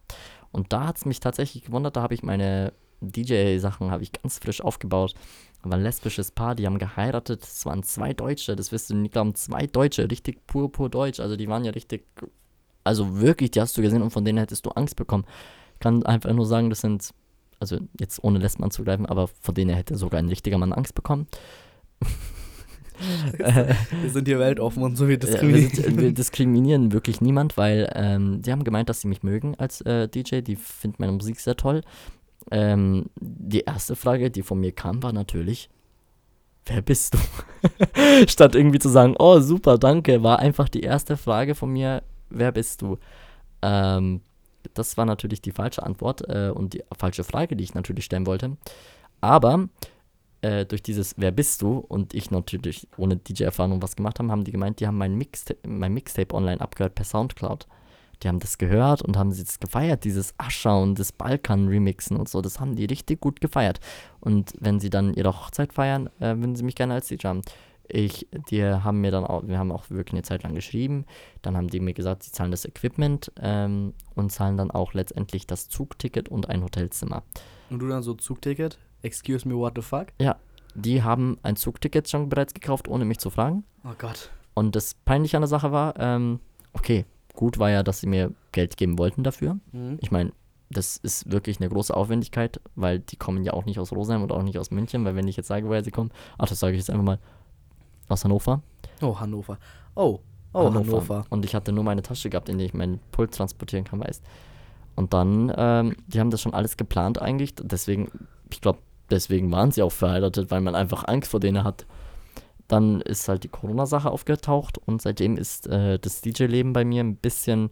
[0.53, 4.39] Und da hat es mich tatsächlich gewundert, da habe ich meine DJ-Sachen habe ich ganz
[4.39, 5.15] frisch aufgebaut.
[5.65, 7.43] War ein lesbisches Paar, die haben geheiratet.
[7.45, 11.21] Es waren zwei Deutsche, das wirst du nicht glauben, zwei Deutsche, richtig pur, pur deutsch.
[11.21, 12.05] Also die waren ja richtig,
[12.85, 15.25] also wirklich, die hast du gesehen und von denen hättest du Angst bekommen.
[15.75, 17.11] Ich kann einfach nur sagen, das sind,
[17.61, 21.27] also jetzt ohne Lesben anzugreifen, aber von denen hätte sogar ein richtiger Mann Angst bekommen.
[22.99, 25.75] Wir sind hier weltoffen und so wie Ja, wir, diskriminiert.
[25.77, 29.81] sind, wir diskriminieren wirklich niemand, weil ähm, die haben gemeint, dass sie mich mögen als
[29.81, 30.41] äh, DJ.
[30.41, 31.83] Die finden meine Musik sehr toll.
[32.51, 35.71] Ähm, die erste Frage, die von mir kam, war natürlich,
[36.67, 37.19] wer bist du?
[38.29, 42.53] Statt irgendwie zu sagen, oh super, danke, war einfach die erste Frage von mir, wer
[42.53, 42.99] bist du?
[43.63, 44.23] Ähm,
[44.75, 48.27] das war natürlich die falsche Antwort äh, und die falsche Frage, die ich natürlich stellen
[48.27, 48.57] wollte.
[49.21, 49.69] Aber
[50.41, 54.45] äh, durch dieses Wer bist du und ich natürlich ohne DJ-Erfahrung was gemacht haben, haben
[54.45, 57.67] die gemeint, die haben mein, Mixta mein Mixtape online abgehört per Soundcloud.
[58.23, 62.41] Die haben das gehört und haben das gefeiert, dieses Ascha und das Balkan-Remixen und so.
[62.41, 63.81] Das haben die richtig gut gefeiert.
[64.21, 67.43] Und wenn sie dann ihre Hochzeit feiern, äh, würden sie mich gerne als DJ haben.
[67.89, 71.05] Ich, die haben mir dann auch, wir haben auch wirklich eine Zeit lang geschrieben.
[71.43, 75.47] Dann haben die mir gesagt, sie zahlen das Equipment ähm, und zahlen dann auch letztendlich
[75.47, 77.25] das Zugticket und ein Hotelzimmer.
[77.71, 78.79] Und du dann so Zugticket?
[79.03, 80.07] Excuse me, what the fuck?
[80.75, 83.65] Die haben ein Zugticket schon bereits gekauft, ohne mich zu fragen.
[83.85, 84.31] Oh Gott.
[84.55, 86.41] Und das Peinliche an der Sache war, ähm,
[86.73, 89.59] okay, gut war ja, dass sie mir Geld geben wollten dafür.
[89.73, 89.99] Mhm.
[90.01, 90.33] Ich meine,
[90.71, 94.33] das ist wirklich eine große Aufwendigkeit, weil die kommen ja auch nicht aus Rosenheim und
[94.33, 96.73] auch nicht aus München, weil wenn ich jetzt sage, woher sie kommen, ach, das sage
[96.73, 97.19] ich jetzt einfach mal,
[98.09, 98.63] aus Hannover.
[99.01, 99.59] Oh, Hannover.
[99.95, 100.21] Oh,
[100.53, 101.25] oh, Hannover.
[101.31, 104.23] Und ich hatte nur meine Tasche gehabt, in der ich meinen Pult transportieren kann, weißt
[104.97, 108.11] Und dann, ähm, die haben das schon alles geplant eigentlich, deswegen,
[108.51, 108.79] ich glaube,
[109.11, 111.87] deswegen waren sie auch verheiratet, weil man einfach Angst vor denen hat.
[112.73, 117.17] Dann ist halt die Corona-Sache aufgetaucht und seitdem ist äh, das DJ-Leben bei mir ein
[117.17, 117.69] bisschen,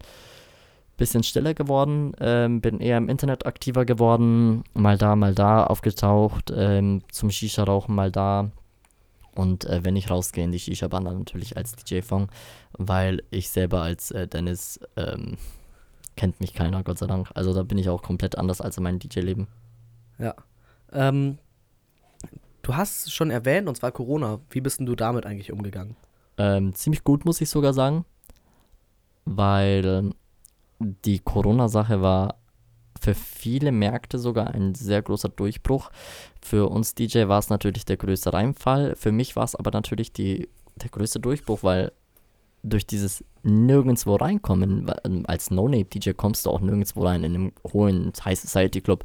[0.95, 2.11] bisschen stiller geworden.
[2.19, 7.95] Ähm, bin eher im Internet aktiver geworden, mal da, mal da aufgetaucht, ähm, zum Shisha-Rauchen
[7.95, 8.51] mal da.
[9.33, 12.27] Und äh, wenn ich rausgehe in die Shisha-Bar, dann natürlich als DJ-Fong,
[12.73, 15.37] weil ich selber als äh, Dennis ähm,
[16.15, 17.31] kennt mich keiner, Gott sei Dank.
[17.33, 19.47] Also da bin ich auch komplett anders als in meinem DJ-Leben.
[20.19, 20.35] Ja.
[20.93, 21.39] Ähm,
[22.61, 24.39] du hast es schon erwähnt, und zwar Corona.
[24.49, 25.95] Wie bist denn du damit eigentlich umgegangen?
[26.37, 28.05] Ähm, ziemlich gut, muss ich sogar sagen.
[29.25, 30.11] Weil
[30.79, 32.35] die Corona-Sache war
[32.99, 35.89] für viele Märkte sogar ein sehr großer Durchbruch.
[36.41, 38.95] Für uns DJ war es natürlich der größte Reinfall.
[38.95, 41.91] Für mich war es aber natürlich die, der größte Durchbruch, weil
[42.63, 48.13] durch dieses nirgendwo reinkommen, ähm, als No-Name-DJ kommst du auch nirgendwo rein in einem hohen
[48.23, 49.03] High Society Club.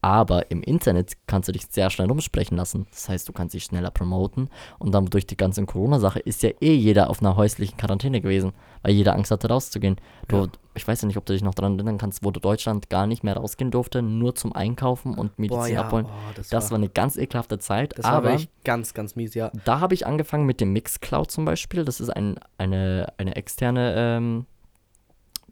[0.00, 2.86] Aber im Internet kannst du dich sehr schnell rumsprechen lassen.
[2.90, 4.48] Das heißt, du kannst dich schneller promoten.
[4.78, 8.52] Und dann durch die ganze Corona-Sache ist ja eh jeder auf einer häuslichen Quarantäne gewesen,
[8.82, 9.96] weil jeder Angst hatte, rauszugehen.
[10.28, 10.46] Du, Ja.
[10.78, 13.24] Ich weiß ja nicht, ob du dich noch daran erinnern kannst, wo Deutschland gar nicht
[13.24, 16.06] mehr rausgehen durfte, nur zum Einkaufen und Medizin abholen.
[16.06, 17.98] oh, das, Das war, war eine ganz ekelhafte Zeit.
[17.98, 19.50] das war aber wirklich ganz, ganz mies, ja.
[19.64, 21.84] da habe ich angefangen mit dem Mixcloud zum Beispiel.
[21.84, 24.46] Das ist ein, eine, eine externe, ähm,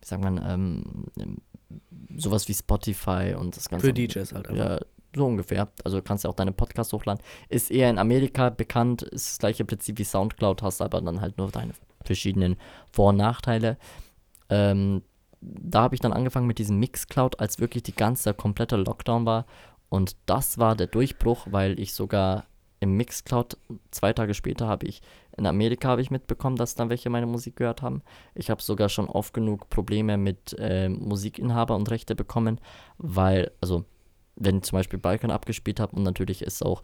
[0.00, 1.38] wie sagt man, ähm,
[2.16, 3.86] sowas wie Spotify und das Ganze.
[3.86, 4.70] Für DJs halt einfach.
[4.70, 4.80] Ja,
[5.14, 5.68] so ungefähr.
[5.84, 7.22] Also du kannst ja auch deine Podcasts hochladen.
[7.48, 11.38] Ist eher in Amerika bekannt, ist das gleiche Prinzip wie Soundcloud, hast aber dann halt
[11.38, 11.72] nur deine
[12.04, 12.56] verschiedenen
[12.92, 13.78] Vor- und Nachteile.
[14.48, 15.02] Ähm,
[15.40, 19.46] da habe ich dann angefangen mit diesem Mixcloud, als wirklich die ganze komplette Lockdown war.
[19.88, 22.46] Und das war der Durchbruch, weil ich sogar
[22.80, 23.56] im Mixcloud,
[23.90, 25.00] zwei Tage später habe ich,
[25.36, 28.02] in Amerika habe ich mitbekommen, dass dann welche meine Musik gehört haben.
[28.34, 32.60] Ich habe sogar schon oft genug Probleme mit äh, Musikinhaber und Rechte bekommen,
[32.98, 33.84] weil, also,
[34.36, 36.82] wenn ich zum Beispiel Balkan abgespielt habe und natürlich ist auch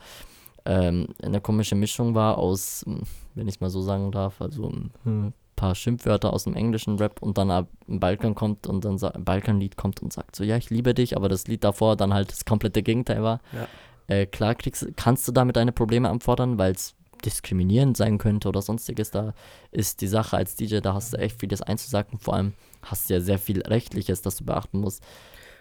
[0.64, 3.02] ähm, eine komische Mischung war aus, hm,
[3.34, 4.70] wenn ich es mal so sagen darf, also
[5.04, 9.24] ein paar Schimpfwörter aus dem englischen Rap und dann ein Balkan kommt und dann ein
[9.24, 12.30] Balkanlied kommt und sagt so, ja, ich liebe dich, aber das Lied davor dann halt
[12.30, 13.40] das komplette Gegenteil war.
[13.52, 13.68] Ja.
[14.08, 18.62] Äh, klar kriegst, kannst du damit deine Probleme anfordern, weil es diskriminierend sein könnte oder
[18.62, 19.11] sonstiges.
[19.11, 19.35] Da
[19.70, 22.18] ist die Sache als DJ, da hast du echt vieles einzusagen.
[22.18, 25.02] Vor allem hast du ja sehr viel Rechtliches, das du beachten musst.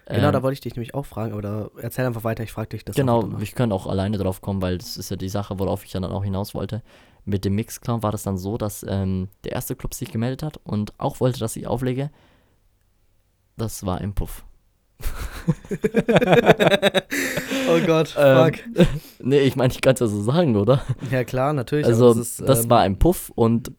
[0.07, 2.51] Genau, Ähm, da wollte ich dich nämlich auch fragen, aber da erzähl einfach weiter, ich
[2.51, 2.95] frage dich das.
[2.95, 5.93] Genau, ich könnte auch alleine drauf kommen, weil das ist ja die Sache, worauf ich
[5.93, 6.81] ja dann auch hinaus wollte.
[7.23, 10.59] Mit dem Mixclown war das dann so, dass ähm, der erste Club sich gemeldet hat
[10.63, 12.09] und auch wollte, dass ich auflege.
[13.57, 14.43] Das war im Puff.
[17.69, 18.87] Oh Gott, Ähm, fuck.
[19.19, 20.83] nee, ich meine, ich kann es ja so sagen, oder?
[21.09, 21.85] ja klar, natürlich.
[21.85, 23.71] Also, das, ist, ähm, war ein Puff und,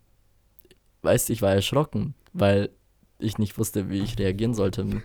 [1.03, 2.71] weißt du, ich war erschrocken, weil
[3.19, 4.87] ich nicht wusste, wie ich reagieren sollte.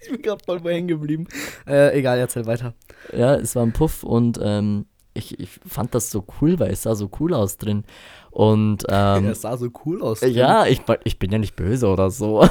[0.00, 1.26] ich bin gerade voll bei hängen geblieben.
[1.66, 2.74] Äh, egal, erzähl weiter.
[3.12, 6.82] Ja, es war ein Puff und ähm, ich, ich fand das so cool, weil es
[6.82, 7.84] sah so cool aus drin.
[8.30, 10.22] Und ähm, es sah so cool aus.
[10.22, 12.48] ja, ich, ich bin ja nicht böse oder so.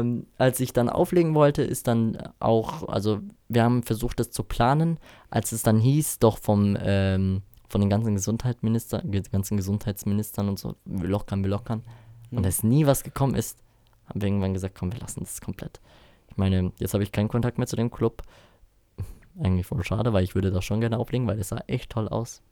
[0.00, 4.42] Ähm, als ich dann auflegen wollte, ist dann auch, also wir haben versucht, das zu
[4.44, 4.98] planen,
[5.30, 10.58] als es dann hieß, doch vom, ähm, von den ganzen Gesundheitsminister, ge- ganzen Gesundheitsministern und
[10.58, 11.82] so, wir lockern, wir lockern,
[12.30, 12.44] und Mhm.
[12.44, 13.58] es nie was gekommen ist,
[14.06, 15.80] haben wir irgendwann gesagt, komm, wir lassen das komplett.
[16.28, 18.22] Ich meine, jetzt habe ich keinen Kontakt mehr zu dem Club.
[19.42, 22.08] Eigentlich voll schade, weil ich würde da schon gerne auflegen, weil es sah echt toll
[22.08, 22.42] aus.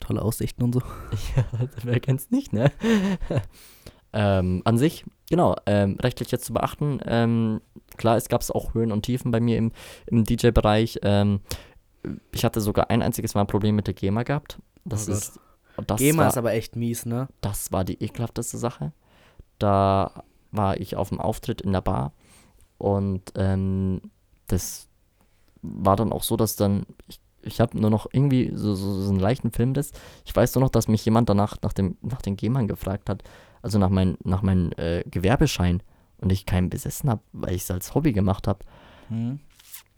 [0.00, 0.80] Tolle Aussichten und so.
[1.36, 1.44] Ja,
[1.84, 2.72] wer kennt's nicht, ne?
[4.12, 7.60] Ähm, an sich, genau, ähm, rechtlich jetzt zu beachten, ähm,
[7.96, 9.72] klar, es gab auch Höhen und Tiefen bei mir im,
[10.06, 11.00] im DJ-Bereich.
[11.02, 11.40] Ähm,
[12.32, 14.58] ich hatte sogar ein einziges Mal ein Problem mit der GEMA gehabt.
[14.84, 15.40] Das Oh ist.
[15.86, 17.28] Das GEMA war, ist aber echt mies, ne?
[17.40, 18.92] das war die ekelhafteste Sache.
[19.58, 22.12] Da war ich auf dem Auftritt in der Bar
[22.76, 24.02] und ähm,
[24.48, 24.88] das
[25.62, 29.10] war dann auch so, dass dann, ich, ich habe nur noch irgendwie so, so, so
[29.10, 29.92] einen leichten Film das.
[30.24, 33.22] Ich weiß nur noch, dass mich jemand danach nach dem nach den GEMAN gefragt hat,
[33.62, 35.82] also nach meinem nach meinem äh, Gewerbeschein
[36.18, 38.60] und ich keinen besessen habe, weil ich es als Hobby gemacht habe.
[39.08, 39.40] Hm.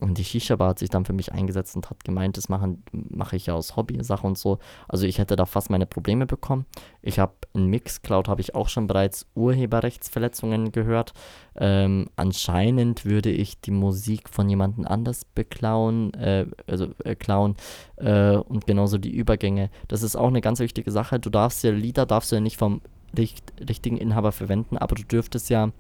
[0.01, 3.47] Und die Shisha-Bar hat sich dann für mich eingesetzt und hat gemeint, das mache ich
[3.47, 4.59] ja aus Hobby-Sache und so.
[4.89, 6.67] Also ich hätte da fast meine Probleme bekommen.
[7.01, 11.15] Ich habe in Mixcloud habe ich auch schon bereits Urheberrechtsverletzungen gehört.
[11.57, 17.57] Ähm, anscheinend würde ich die Musik von jemandem anders beklauen, äh, also äh, klauen
[17.97, 19.71] äh, und genauso die Übergänge.
[19.87, 21.21] Das ist auch eine ganz wichtige Sache.
[21.21, 22.83] Du darfst ja Lieder darfst du ja nicht vom
[23.17, 25.71] richt richtigen Inhaber verwenden, aber du dürftest ja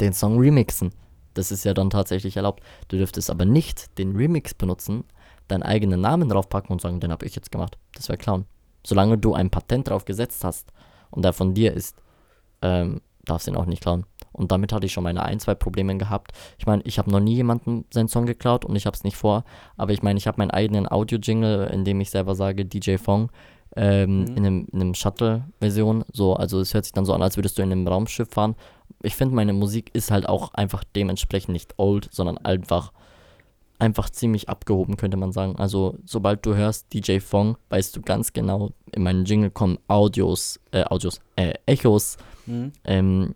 [0.00, 0.92] den Song remixen.
[1.34, 2.62] Das ist ja dann tatsächlich erlaubt.
[2.88, 5.04] Du dürftest aber nicht den Remix benutzen,
[5.46, 7.78] deinen eigenen Namen draufpacken und sagen, den habe ich jetzt gemacht.
[7.94, 8.44] Das wäre Clown.
[8.84, 10.72] Solange du ein Patent drauf gesetzt hast
[11.10, 11.96] und der von dir ist,
[12.62, 14.04] ähm, darfst du ihn auch nicht klauen.
[14.32, 16.32] Und damit hatte ich schon meine ein, zwei Probleme gehabt.
[16.58, 19.16] Ich meine, ich habe noch nie jemanden seinen Song geklaut und ich habe es nicht
[19.16, 19.44] vor.
[19.76, 23.30] Aber ich meine, ich habe meinen eigenen Audio-Jingle, in dem ich selber sage, DJ Fong,
[23.76, 24.26] ähm, Mhm.
[24.36, 26.04] in einem, in einem Shuttle-Version.
[26.12, 28.54] So, also es hört sich dann so an, als würdest du in einem Raumschiff fahren.
[29.02, 32.92] Ich finde, meine Musik ist halt auch einfach dementsprechend nicht old, sondern einfach
[33.80, 35.54] einfach ziemlich abgehoben, könnte man sagen.
[35.56, 40.58] Also, sobald du hörst DJ Fong, weißt du ganz genau, in meinen Jingle kommen Audios,
[40.72, 42.72] äh, Audios, äh, Echos, Hm.
[42.82, 43.34] ähm,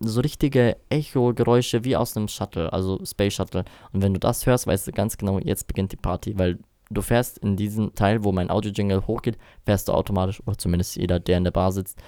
[0.00, 3.64] so richtige Echo-Geräusche wie aus einem Shuttle, also Space Shuttle.
[3.94, 6.58] Und wenn du das hörst, weißt du ganz genau, jetzt beginnt die Party, weil
[6.90, 11.20] du fährst in diesen Teil, wo mein Audio-Jingle hochgeht, fährst du automatisch, oder zumindest jeder,
[11.20, 11.98] der in der Bar sitzt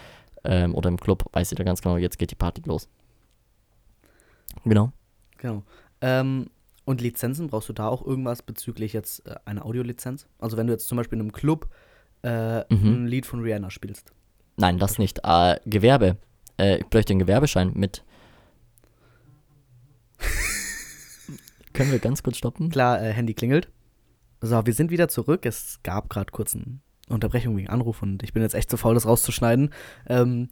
[0.45, 2.88] ähm, oder im Club, weiß jeder ganz genau, jetzt geht die Party los.
[4.64, 4.93] Genau.
[5.38, 5.62] Genau.
[6.01, 6.51] Ähm,
[6.85, 10.27] und Lizenzen, brauchst du da auch irgendwas bezüglich jetzt äh, einer Audiolizenz?
[10.38, 11.69] Also wenn du jetzt zum Beispiel in einem Club
[12.23, 13.05] äh, Mhm.
[13.05, 14.12] ein Lied von Rihanna spielst.
[14.57, 15.21] Nein, das nicht.
[15.25, 16.19] Äh, Gewerbe.
[16.59, 18.05] Äh, ich bräuchte einen Gewerbeschein mit.
[21.73, 22.69] Können wir ganz kurz stoppen?
[22.71, 23.69] Klar, äh, Handy klingelt.
[24.40, 25.44] So, wir sind wieder zurück.
[25.44, 28.94] Es gab gerade kurz eine Unterbrechung wegen Anruf und ich bin jetzt echt zu faul,
[28.94, 29.70] das rauszuschneiden.
[30.09, 30.48] Ähm,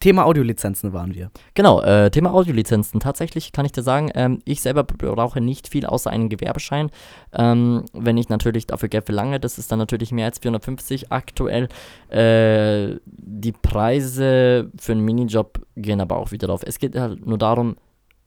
[0.00, 1.30] Thema Audiolizenzen waren wir.
[1.54, 3.00] Genau, äh, Thema Audiolizenzen.
[3.00, 6.90] Tatsächlich kann ich dir sagen, ähm, ich selber brauche nicht viel außer einen Gewerbeschein.
[7.32, 11.68] Ähm, wenn ich natürlich dafür Geld verlange, das ist dann natürlich mehr als 450 aktuell.
[12.08, 16.62] Äh, die Preise für einen Minijob gehen aber auch wieder drauf.
[16.64, 17.76] Es geht halt nur darum,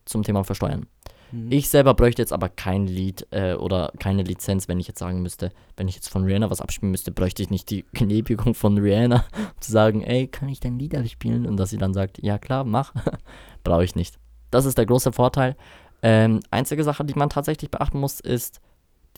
[0.05, 0.87] zum Thema Versteuern.
[1.31, 1.51] Mhm.
[1.51, 5.21] Ich selber bräuchte jetzt aber kein Lied äh, oder keine Lizenz, wenn ich jetzt sagen
[5.21, 8.77] müsste, wenn ich jetzt von Rihanna was abspielen müsste, bräuchte ich nicht die Genehmigung von
[8.77, 11.45] Rihanna, um zu sagen, ey, kann ich dein Lied abspielen?
[11.45, 12.93] Und dass sie dann sagt, ja klar, mach.
[13.63, 14.17] Brauche ich nicht.
[14.51, 15.55] Das ist der große Vorteil.
[16.01, 18.61] Ähm, einzige Sache, die man tatsächlich beachten muss, ist,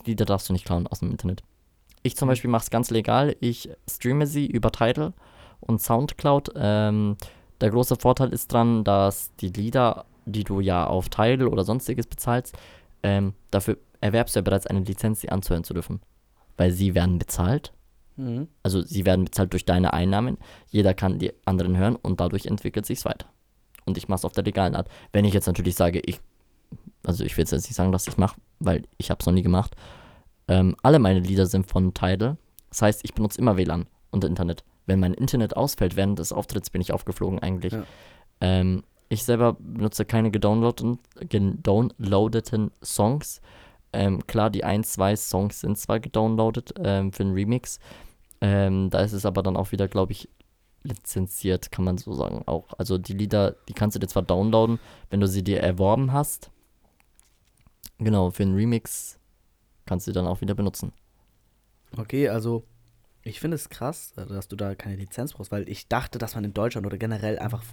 [0.05, 1.43] die Lieder darfst du nicht klauen aus dem Internet.
[2.01, 2.31] Ich zum Mhm.
[2.31, 3.35] Beispiel mache es ganz legal.
[3.41, 5.13] Ich streame sie über Tidal
[5.59, 6.51] und Soundcloud.
[6.55, 7.17] Ähm,
[7.59, 12.07] der große Vorteil ist dran, dass die Lieder, die du ja auf Tidal oder sonstiges
[12.07, 12.57] bezahlst,
[13.03, 16.01] ähm, dafür erwerbst du ja bereits eine Lizenz, sie anzuhören zu dürfen.
[16.57, 17.73] Weil sie werden bezahlt.
[18.17, 18.47] Mhm.
[18.63, 20.37] Also sie werden bezahlt durch deine Einnahmen.
[20.69, 23.27] Jeder kann die anderen hören und dadurch entwickelt sich's weiter.
[23.85, 24.89] Und ich mache es auf der legalen Art.
[25.13, 26.19] Wenn ich jetzt natürlich sage, ich,
[27.03, 29.41] also ich will jetzt nicht sagen, dass ich mache, weil ich habe es noch nie
[29.41, 29.75] gemacht.
[30.47, 32.37] Ähm, alle meine Lieder sind von Tidal.
[32.69, 34.63] Das heißt, ich benutze immer WLAN und Internet.
[34.85, 37.73] Wenn mein Internet ausfällt während des Auftritts, bin ich aufgeflogen eigentlich.
[37.73, 37.83] Ja.
[38.41, 43.41] Ähm, ich selber benutze keine gedownloadeten, gedownloadeten Songs.
[43.91, 47.79] Ähm, klar, die ein, zwei Songs sind zwar gedownloadet ähm, für einen Remix.
[48.39, 50.29] Ähm, da ist es aber dann auch wieder, glaube ich,
[50.83, 52.67] lizenziert, kann man so sagen auch.
[52.77, 56.51] Also die Lieder, die kannst du dir zwar downloaden, wenn du sie dir erworben hast.
[57.97, 59.19] Genau, für einen Remix
[59.85, 60.93] kannst du die dann auch wieder benutzen.
[61.97, 62.63] Okay, also
[63.23, 66.35] Ich finde es krass, äh, dass du da keine Lizenz brauchst, weil ich dachte, dass
[66.35, 67.63] man in Deutschland oder generell einfach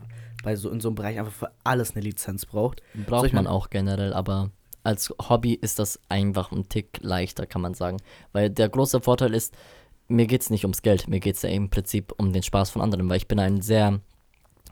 [0.43, 2.83] bei so in so einem Bereich einfach für alles eine Lizenz braucht.
[3.07, 4.51] Braucht ich man auch generell, aber
[4.83, 7.99] als Hobby ist das einfach ein Tick leichter, kann man sagen.
[8.33, 9.55] Weil der große Vorteil ist,
[10.09, 12.71] mir geht es nicht ums Geld, mir geht es ja im Prinzip um den Spaß
[12.71, 14.01] von anderen, weil ich bin ein sehr,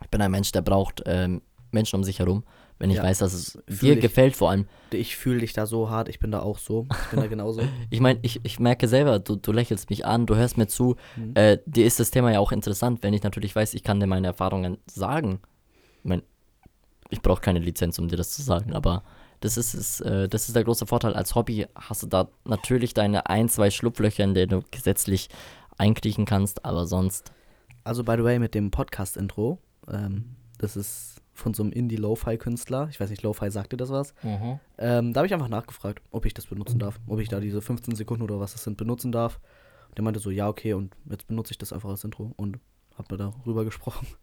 [0.01, 2.43] ich bin ein Mensch, der braucht ähm, Menschen um sich herum,
[2.79, 4.01] wenn ich Ja, weiß, dass es dir ich.
[4.01, 4.67] gefällt vor allem.
[4.91, 6.87] Ich fühle dich da so hart, ich bin da auch so.
[6.91, 7.61] Ich bin da genauso.
[7.89, 10.95] Ich meine, ich, ich merke selber, du, du lächelst mich an, du hörst mir zu,
[11.15, 11.31] Mhm.
[11.35, 14.07] äh, dir ist das Thema ja auch interessant, wenn ich natürlich weiß, ich kann dir
[14.07, 15.39] meine Erfahrungen sagen.
[16.03, 16.23] Ich meine,
[17.09, 19.03] ich brauche keine Lizenz, um dir das zu sagen, aber
[19.41, 21.13] das ist, es, äh, das ist der große Vorteil.
[21.13, 25.29] Als Hobby hast du da natürlich deine ein, zwei Schlupflöcher, in denen du gesetzlich
[25.77, 27.31] einkriechen kannst, aber sonst.
[27.83, 29.59] Also, by the way, mit dem Podcast-Intro,
[29.91, 32.87] ähm, das ist von so einem Indie-Lo-Fi-Künstler.
[32.89, 34.13] Ich weiß nicht, Lo-Fi sagt dir das was?
[34.23, 36.99] Ähm, da habe ich einfach nachgefragt, ob ich das benutzen darf.
[37.07, 39.39] Ob ich da diese 15 Sekunden oder was das sind benutzen darf.
[39.89, 42.59] Und der meinte so, ja, okay, und jetzt benutze ich das einfach als Intro und
[42.97, 44.07] hab mir darüber gesprochen.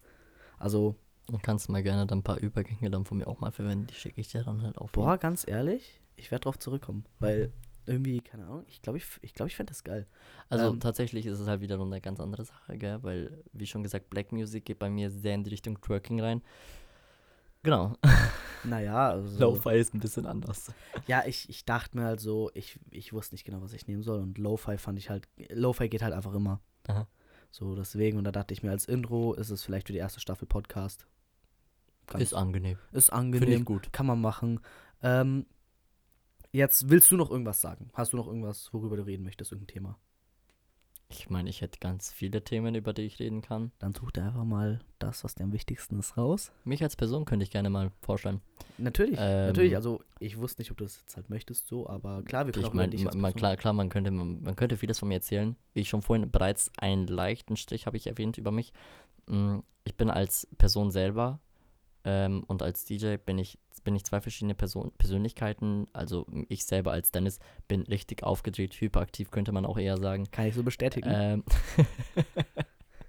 [0.59, 0.95] Also,
[1.27, 3.95] Du kannst mal gerne dann ein paar Übergänge dann von mir auch mal verwenden, die
[3.95, 4.93] schicke ich dir dann halt auf.
[4.93, 7.05] boah, ganz ehrlich, ich werde drauf zurückkommen.
[7.19, 7.53] Weil
[7.87, 10.07] irgendwie, keine Ahnung, ich glaube, ich, ich, glaub, ich fände das geil.
[10.49, 13.03] Also Ähm, tatsächlich ist es halt wiederum eine ganz andere Sache, gell?
[13.03, 16.43] Weil, wie schon gesagt, Black Music geht bei mir sehr in die Richtung Twerking rein.
[17.63, 17.95] Genau.
[18.65, 19.39] Naja, also.
[19.41, 20.73] Lo-Fi ist ein bisschen anders.
[21.07, 24.03] Ja, ich, ich dachte mir halt so, ich, ich wusste nicht genau, was ich nehmen
[24.03, 24.21] soll.
[24.21, 26.61] Und Lo-Fi fand ich halt, Lo-Fi geht halt einfach immer.
[26.87, 27.07] Aha.
[27.51, 30.21] So, deswegen, und da dachte ich mir, als Intro ist es vielleicht für die erste
[30.21, 31.07] Staffel Podcast.
[32.07, 32.79] Ganz- Ist angenehm.
[32.93, 33.93] ist Finde ich angenehm, gut.
[33.93, 34.61] kann man machen.
[35.03, 35.47] Ähm,
[36.51, 37.91] jetzt willst du noch irgendwas sagen?
[37.95, 39.99] Hast du noch irgendwas, worüber du reden möchtest, irgendein Thema?
[41.13, 43.73] Ich meine, ich hätte ganz viele Themen, über die ich reden kann.
[43.79, 46.53] Dann such dir einfach mal das, was dir am wichtigsten ist, raus.
[46.65, 48.41] Mich als Person könnte ich gerne mal vorstellen.
[48.79, 49.77] Natürlich, Ähm, natürlich.
[49.77, 52.65] Also, ich wusste nicht, ob du das jetzt halt möchtest, so, aber klar, wir können
[52.65, 55.15] Ich auch meine, dich als klar, klar man, könnte, man, man könnte vieles von mir
[55.17, 55.57] erzählen.
[55.75, 58.73] Wie ich schon vorhin bereits einen leichten Strich habe ich erwähnt über mich.
[59.27, 61.41] Mm, Ich bin als Person selber
[62.05, 65.87] ähm, und als DJ bin ich, bin ich zwei verschiedene Person Persönlichkeiten.
[65.93, 70.31] Also ich selber als Dennis bin richtig aufgedreht, hyperaktiv, könnte man auch eher sagen.
[70.31, 71.11] Kann ich so bestätigen.
[71.13, 71.45] Ähm,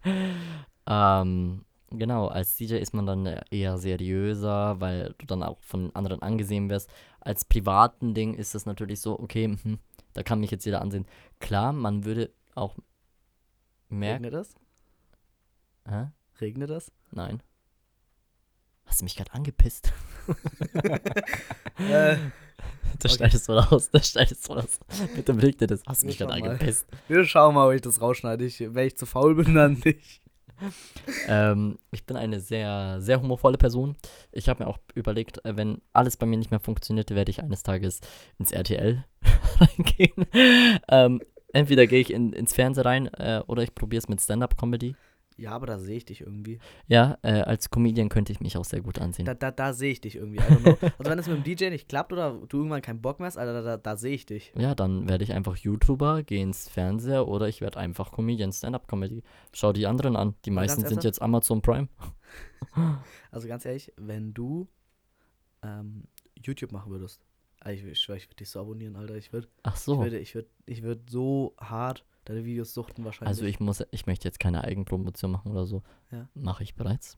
[0.88, 6.22] ähm, genau, als DJ ist man dann eher seriöser, weil du dann auch von anderen
[6.22, 6.90] angesehen wirst.
[7.20, 9.80] Als privaten Ding ist es natürlich so, okay, mhm,
[10.14, 11.06] da kann mich jetzt jeder ansehen.
[11.40, 12.78] Klar, man würde auch
[13.90, 14.26] merken.
[14.26, 14.56] Regnet das?
[15.88, 16.08] Hä?
[16.42, 16.92] Regnet das?
[17.12, 17.42] Nein.
[18.94, 19.92] Hast du mich gerade angepisst?
[21.80, 22.16] äh,
[23.00, 23.16] Das Okay.
[23.16, 24.80] schneidest du raus, das schneidest du raus.
[25.16, 25.82] Bitte blick dir das.
[25.88, 26.86] Hast du mich gerade angepisst?
[27.08, 28.46] wir schauen mal, ob ich das rausschneide.
[28.46, 30.22] Ich, wenn ich zu faul bin, dann nicht.
[31.28, 33.98] Ähm, ich bin eine sehr, sehr humorvolle Person.
[34.32, 37.42] Ich habe mir auch überlegt, äh, wenn alles bei mir nicht mehr funktioniert, werde ich
[37.42, 38.00] eines Tages
[38.38, 39.04] ins RTL
[39.60, 40.28] reingehen.
[40.88, 41.20] Ähm,
[41.52, 44.96] entweder gehe ich in, ins Fernsehen rein äh, oder ich probiere es mit Stand-Up-Comedy.
[45.38, 46.60] Ja, aber da sehe ich dich irgendwie.
[46.88, 49.26] Ja, äh, als Comedian könnte ich mich auch sehr gut ansehen.
[49.26, 50.40] Da, da, da sehe ich dich irgendwie.
[50.40, 50.78] I don't know.
[50.98, 53.38] Also wenn es mit dem DJ nicht klappt oder du irgendwann keinen Bock mehr hast,
[53.38, 54.54] Alter, da, da, da sehe ich dich.
[54.56, 59.24] ja, dann werde ich einfach YouTuber, gehe ins Fernseher oder ich werde einfach Comedian, Stand-Up-Comedy.
[59.52, 60.36] Schau die anderen an.
[60.46, 61.06] Die meisten sind ernsthaft?
[61.06, 61.88] jetzt Amazon Prime.
[63.30, 64.68] Also ganz ehrlich, wenn du
[65.64, 66.06] ähm,
[66.42, 67.22] YouTube machen würdest,
[67.66, 69.16] ich, ich ich würde dich so abonnieren, Alter.
[69.16, 70.00] Ich würde Ach ich so.
[70.00, 73.30] würde ich würd, ich würd so hart deine Videos suchten wahrscheinlich.
[73.30, 75.84] Also ich muss, ich möchte jetzt keine Eigenpromotion machen oder so.
[76.12, 76.28] Ja.
[76.34, 77.18] Mache ich bereits.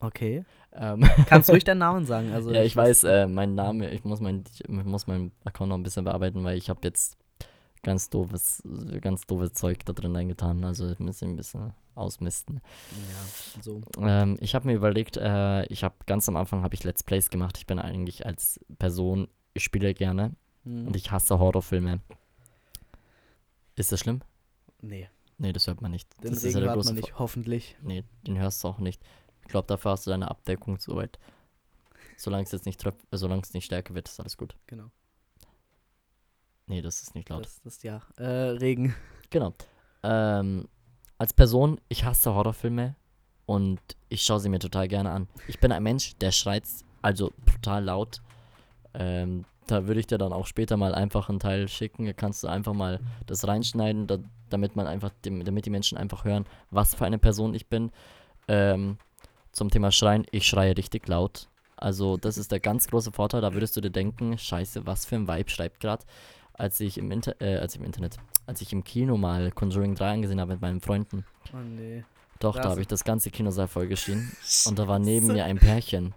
[0.00, 0.44] Okay.
[0.72, 2.32] Ähm, Kannst ruhig deinen Namen sagen.
[2.32, 5.76] Also ja, ich weiß, äh, mein Name, ich muss mein, ich muss meinen Account noch
[5.78, 7.16] ein bisschen bearbeiten, weil ich habe jetzt
[7.82, 8.62] ganz doofes,
[9.00, 10.64] ganz doofes Zeug da drin eingetan.
[10.64, 12.60] Also ich muss ein bisschen ausmisten.
[12.92, 13.80] Ja, so.
[13.98, 17.30] Ähm, ich habe mir überlegt, äh, ich habe ganz am Anfang habe ich Let's Plays
[17.30, 17.56] gemacht.
[17.58, 20.86] Ich bin eigentlich als Person, ich spiele gerne Hm.
[20.88, 22.00] und ich hasse Horrorfilme.
[23.76, 24.22] Ist das schlimm?
[24.88, 26.08] Nee, Nee, das hört man nicht.
[26.22, 27.76] den das ist Regen ja der hört man nicht, hoffentlich.
[27.82, 29.02] Nee, den hörst du auch nicht.
[29.42, 31.18] Ich glaube, dafür hast du deine Abdeckung soweit.
[32.16, 34.56] Solange es jetzt nicht äh, solange es nicht stärker wird, ist alles gut.
[34.66, 34.90] Genau.
[36.66, 37.44] Nee, das ist nicht laut.
[37.44, 38.02] Das, das ja.
[38.16, 38.94] Äh, Regen.
[39.30, 39.52] Genau.
[40.04, 40.68] Ähm,
[41.18, 42.94] als Person, ich hasse Horrorfilme
[43.46, 45.28] und ich schaue sie mir total gerne an.
[45.48, 46.64] Ich bin ein Mensch, der schreit
[47.02, 48.22] also brutal laut.
[48.92, 52.06] Ähm, da würde ich dir dann auch später mal einfach einen Teil schicken.
[52.06, 54.18] Da kannst du einfach mal das reinschneiden, da,
[54.50, 57.90] damit man einfach, dem, damit die Menschen einfach hören, was für eine Person ich bin.
[58.48, 58.98] Ähm,
[59.52, 61.48] zum Thema Schreien, ich schreie richtig laut.
[61.76, 63.40] Also das ist der ganz große Vorteil.
[63.40, 66.04] Da würdest du dir denken, scheiße, was für ein Vibe schreibt gerade.
[66.52, 69.94] Als ich im Inter äh, als ich im Internet, als ich im Kino mal Conjuring
[69.96, 71.24] 3 angesehen habe mit meinen Freunden.
[71.52, 72.04] Oh nee.
[72.38, 74.30] Doch, da Das- habe ich das ganze Kinosaal vollgeschrien.
[74.66, 76.14] Und da war neben mir ein Pärchen.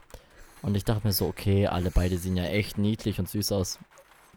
[0.62, 3.80] Und ich dachte mir so, okay, alle beide sehen ja echt niedlich und süß aus.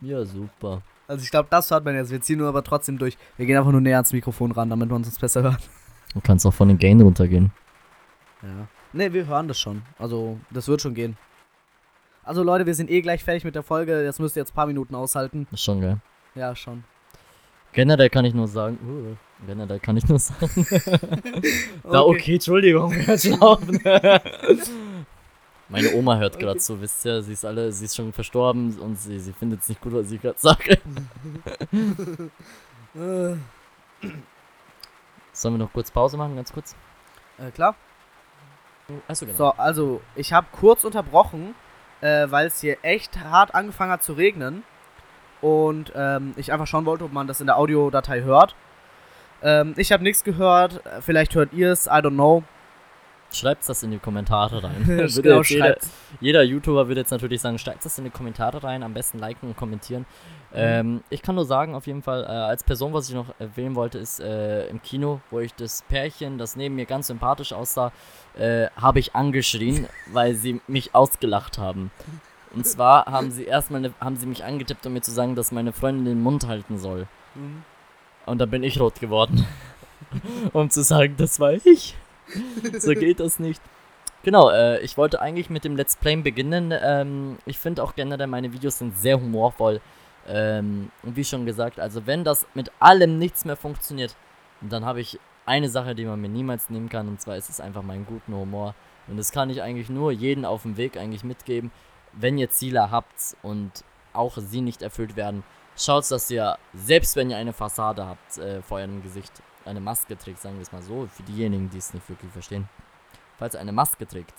[0.00, 0.82] Ja, super.
[1.08, 2.10] Also ich glaube, das hört man jetzt.
[2.10, 3.18] Wir ziehen nur aber trotzdem durch.
[3.36, 5.68] Wir gehen einfach nur näher ans Mikrofon ran, damit man uns besser hört.
[6.14, 7.50] Du kannst auch von den Gain runtergehen.
[8.42, 8.68] Ja.
[8.92, 9.82] Ne, wir hören das schon.
[9.98, 11.16] Also, das wird schon gehen.
[12.22, 14.04] Also Leute, wir sind eh gleich fertig mit der Folge.
[14.04, 15.46] Das müsst ihr jetzt ein paar Minuten aushalten.
[15.50, 15.98] Ist schon geil.
[16.34, 16.84] Ja, schon.
[17.72, 20.66] Generell kann ich nur sagen, uh, generell kann ich nur sagen.
[21.90, 23.80] Da, okay, Entschuldigung, wir schlafen.
[25.70, 28.96] Meine Oma hört gerade so, wisst ihr, sie ist alle, sie ist schon verstorben und
[28.96, 30.78] sie, sie findet es nicht gut, was ich gerade sage.
[35.32, 36.74] Sollen wir noch kurz Pause machen, ganz kurz?
[37.38, 37.76] äh, klar.
[39.06, 39.38] Achso, genau.
[39.38, 41.54] So, also, ich habe kurz unterbrochen,
[42.00, 44.64] äh, weil es hier echt hart angefangen hat zu regnen.
[45.40, 48.56] Und ähm, ich einfach schauen wollte, ob man das in der Audiodatei hört.
[49.42, 50.84] Ähm, ich habe nichts gehört.
[50.84, 52.42] äh, Vielleicht hört ihr es, I don't know.
[53.32, 55.08] Schreibt das in die Kommentare rein.
[55.22, 55.76] Genau, jeder,
[56.20, 59.48] jeder YouTuber würde jetzt natürlich sagen, schreibt das in die Kommentare rein, am besten liken
[59.48, 60.06] und kommentieren.
[60.52, 63.76] Ähm, ich kann nur sagen, auf jeden Fall, äh, als Person, was ich noch erwähnen
[63.76, 67.92] wollte, ist äh, im Kino, wo ich das Pärchen, das neben mir ganz sympathisch aussah,
[68.36, 71.92] äh, habe ich angeschrien, weil sie mich ausgelacht haben.
[72.52, 75.52] Und zwar haben sie erstmal ne, haben sie mich angetippt, um mir zu sagen, dass
[75.52, 77.06] meine Freundin den Mund halten soll.
[77.36, 77.62] Mhm.
[78.26, 79.46] Und dann bin ich rot geworden.
[80.52, 81.94] um zu sagen, das war ich.
[82.78, 83.62] so geht das nicht.
[84.22, 86.74] Genau, äh, ich wollte eigentlich mit dem Let's Play beginnen.
[86.82, 89.80] Ähm, ich finde auch generell, meine Videos sind sehr humorvoll.
[90.28, 94.14] Ähm, und wie schon gesagt, also wenn das mit allem nichts mehr funktioniert,
[94.60, 97.60] dann habe ich eine Sache, die man mir niemals nehmen kann, und zwar ist es
[97.60, 98.74] einfach meinen guten Humor.
[99.08, 101.72] Und das kann ich eigentlich nur jeden auf dem Weg eigentlich mitgeben.
[102.12, 105.42] Wenn ihr Ziele habt und auch sie nicht erfüllt werden,
[105.76, 109.32] schaut, dass ihr, selbst wenn ihr eine Fassade habt äh, vor eurem Gesicht,
[109.70, 112.68] eine Maske trägt, sagen wir es mal so, für diejenigen, die es nicht wirklich verstehen.
[113.38, 114.34] Falls ihr eine Maske trägt,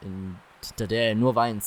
[0.00, 1.64] in, hinter der ihr nur weint,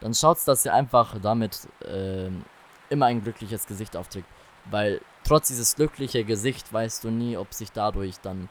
[0.00, 2.44] dann schaut, dass ihr einfach damit ähm,
[2.90, 4.26] immer ein glückliches Gesicht aufträgt.
[4.66, 8.48] Weil trotz dieses glücklichen Gesicht weißt du nie, ob sich dadurch dann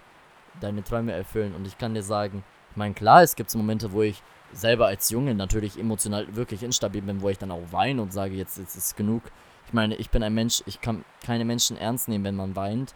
[0.59, 1.55] deine Träume erfüllen.
[1.55, 4.21] Und ich kann dir sagen, ich meine, klar, es gibt Momente, wo ich
[4.53, 8.35] selber als Junge natürlich emotional wirklich instabil bin, wo ich dann auch weine und sage,
[8.35, 9.23] jetzt, jetzt ist genug.
[9.67, 12.93] Ich meine, ich bin ein Mensch, ich kann keine Menschen ernst nehmen, wenn man weint.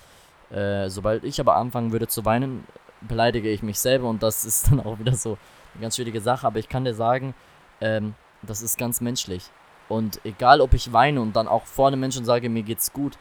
[0.51, 2.65] Äh, sobald ich aber anfangen würde zu weinen,
[3.01, 5.37] beleidige ich mich selber und das ist dann auch wieder so
[5.73, 6.45] eine ganz schwierige Sache.
[6.47, 7.33] Aber ich kann dir sagen,
[7.81, 9.49] ähm, das ist ganz menschlich.
[9.89, 13.17] Und egal, ob ich weine und dann auch vor einem Menschen sage, mir geht's gut,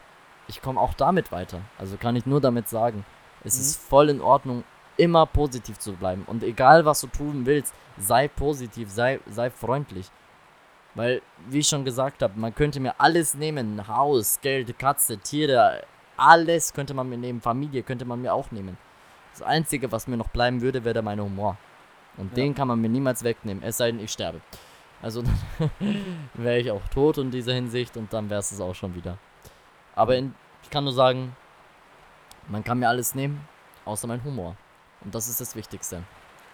[0.47, 1.59] ich komme auch damit weiter.
[1.77, 3.05] Also kann ich nur damit sagen,
[3.43, 3.61] es Mhm.
[3.61, 4.63] ist voll in Ordnung,
[4.97, 6.23] immer positiv zu bleiben.
[6.27, 10.09] Und egal, was du tun willst, sei positiv, sei, sei freundlich.
[10.95, 13.87] Weil, wie ich schon gesagt habe, man könnte mir alles nehmen.
[13.87, 15.83] Haus, Geld, Katze, Tiere,
[16.17, 17.41] alles könnte man mir nehmen.
[17.41, 18.77] Familie könnte man mir auch nehmen.
[19.31, 21.57] Das Einzige, was mir noch bleiben würde, wäre mein Humor.
[22.17, 22.35] Und Ja.
[22.35, 24.39] den kann man mir niemals wegnehmen, es sei denn, ich sterbe.
[25.01, 25.21] Also
[25.59, 25.69] dann
[26.33, 29.17] wäre ich auch tot in dieser Hinsicht und dann wäre es es auch schon wieder.
[29.95, 31.35] Aber in, ich kann nur sagen,
[32.47, 33.45] man kann mir alles nehmen,
[33.83, 34.55] außer mein Humor.
[35.01, 36.03] Und das ist das Wichtigste.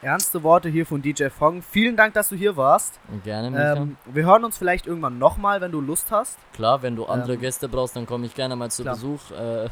[0.01, 1.61] Ernste Worte hier von DJ Fong.
[1.61, 2.99] Vielen Dank, dass du hier warst.
[3.23, 3.73] Gerne, Micha.
[3.75, 6.39] Ähm, wir hören uns vielleicht irgendwann nochmal, wenn du Lust hast.
[6.53, 8.95] Klar, wenn du andere ähm, Gäste brauchst, dann komme ich gerne mal zu klar.
[8.95, 9.29] Besuch.
[9.31, 9.69] Äh,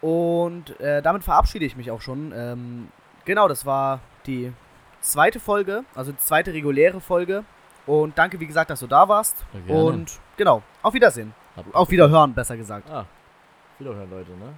[0.00, 2.32] Und äh, damit verabschiede ich mich auch schon.
[2.34, 2.88] Ähm,
[3.24, 4.52] genau, das war die
[5.00, 7.44] zweite Folge, also die zweite reguläre Folge.
[7.86, 9.44] Und danke, wie gesagt, dass du da warst.
[9.68, 11.32] Und genau, auf Wiedersehen.
[11.56, 12.90] hab- Auf Wiederhören, besser gesagt.
[12.90, 13.04] Ah,
[13.78, 14.54] wiederhören, Leute, ne?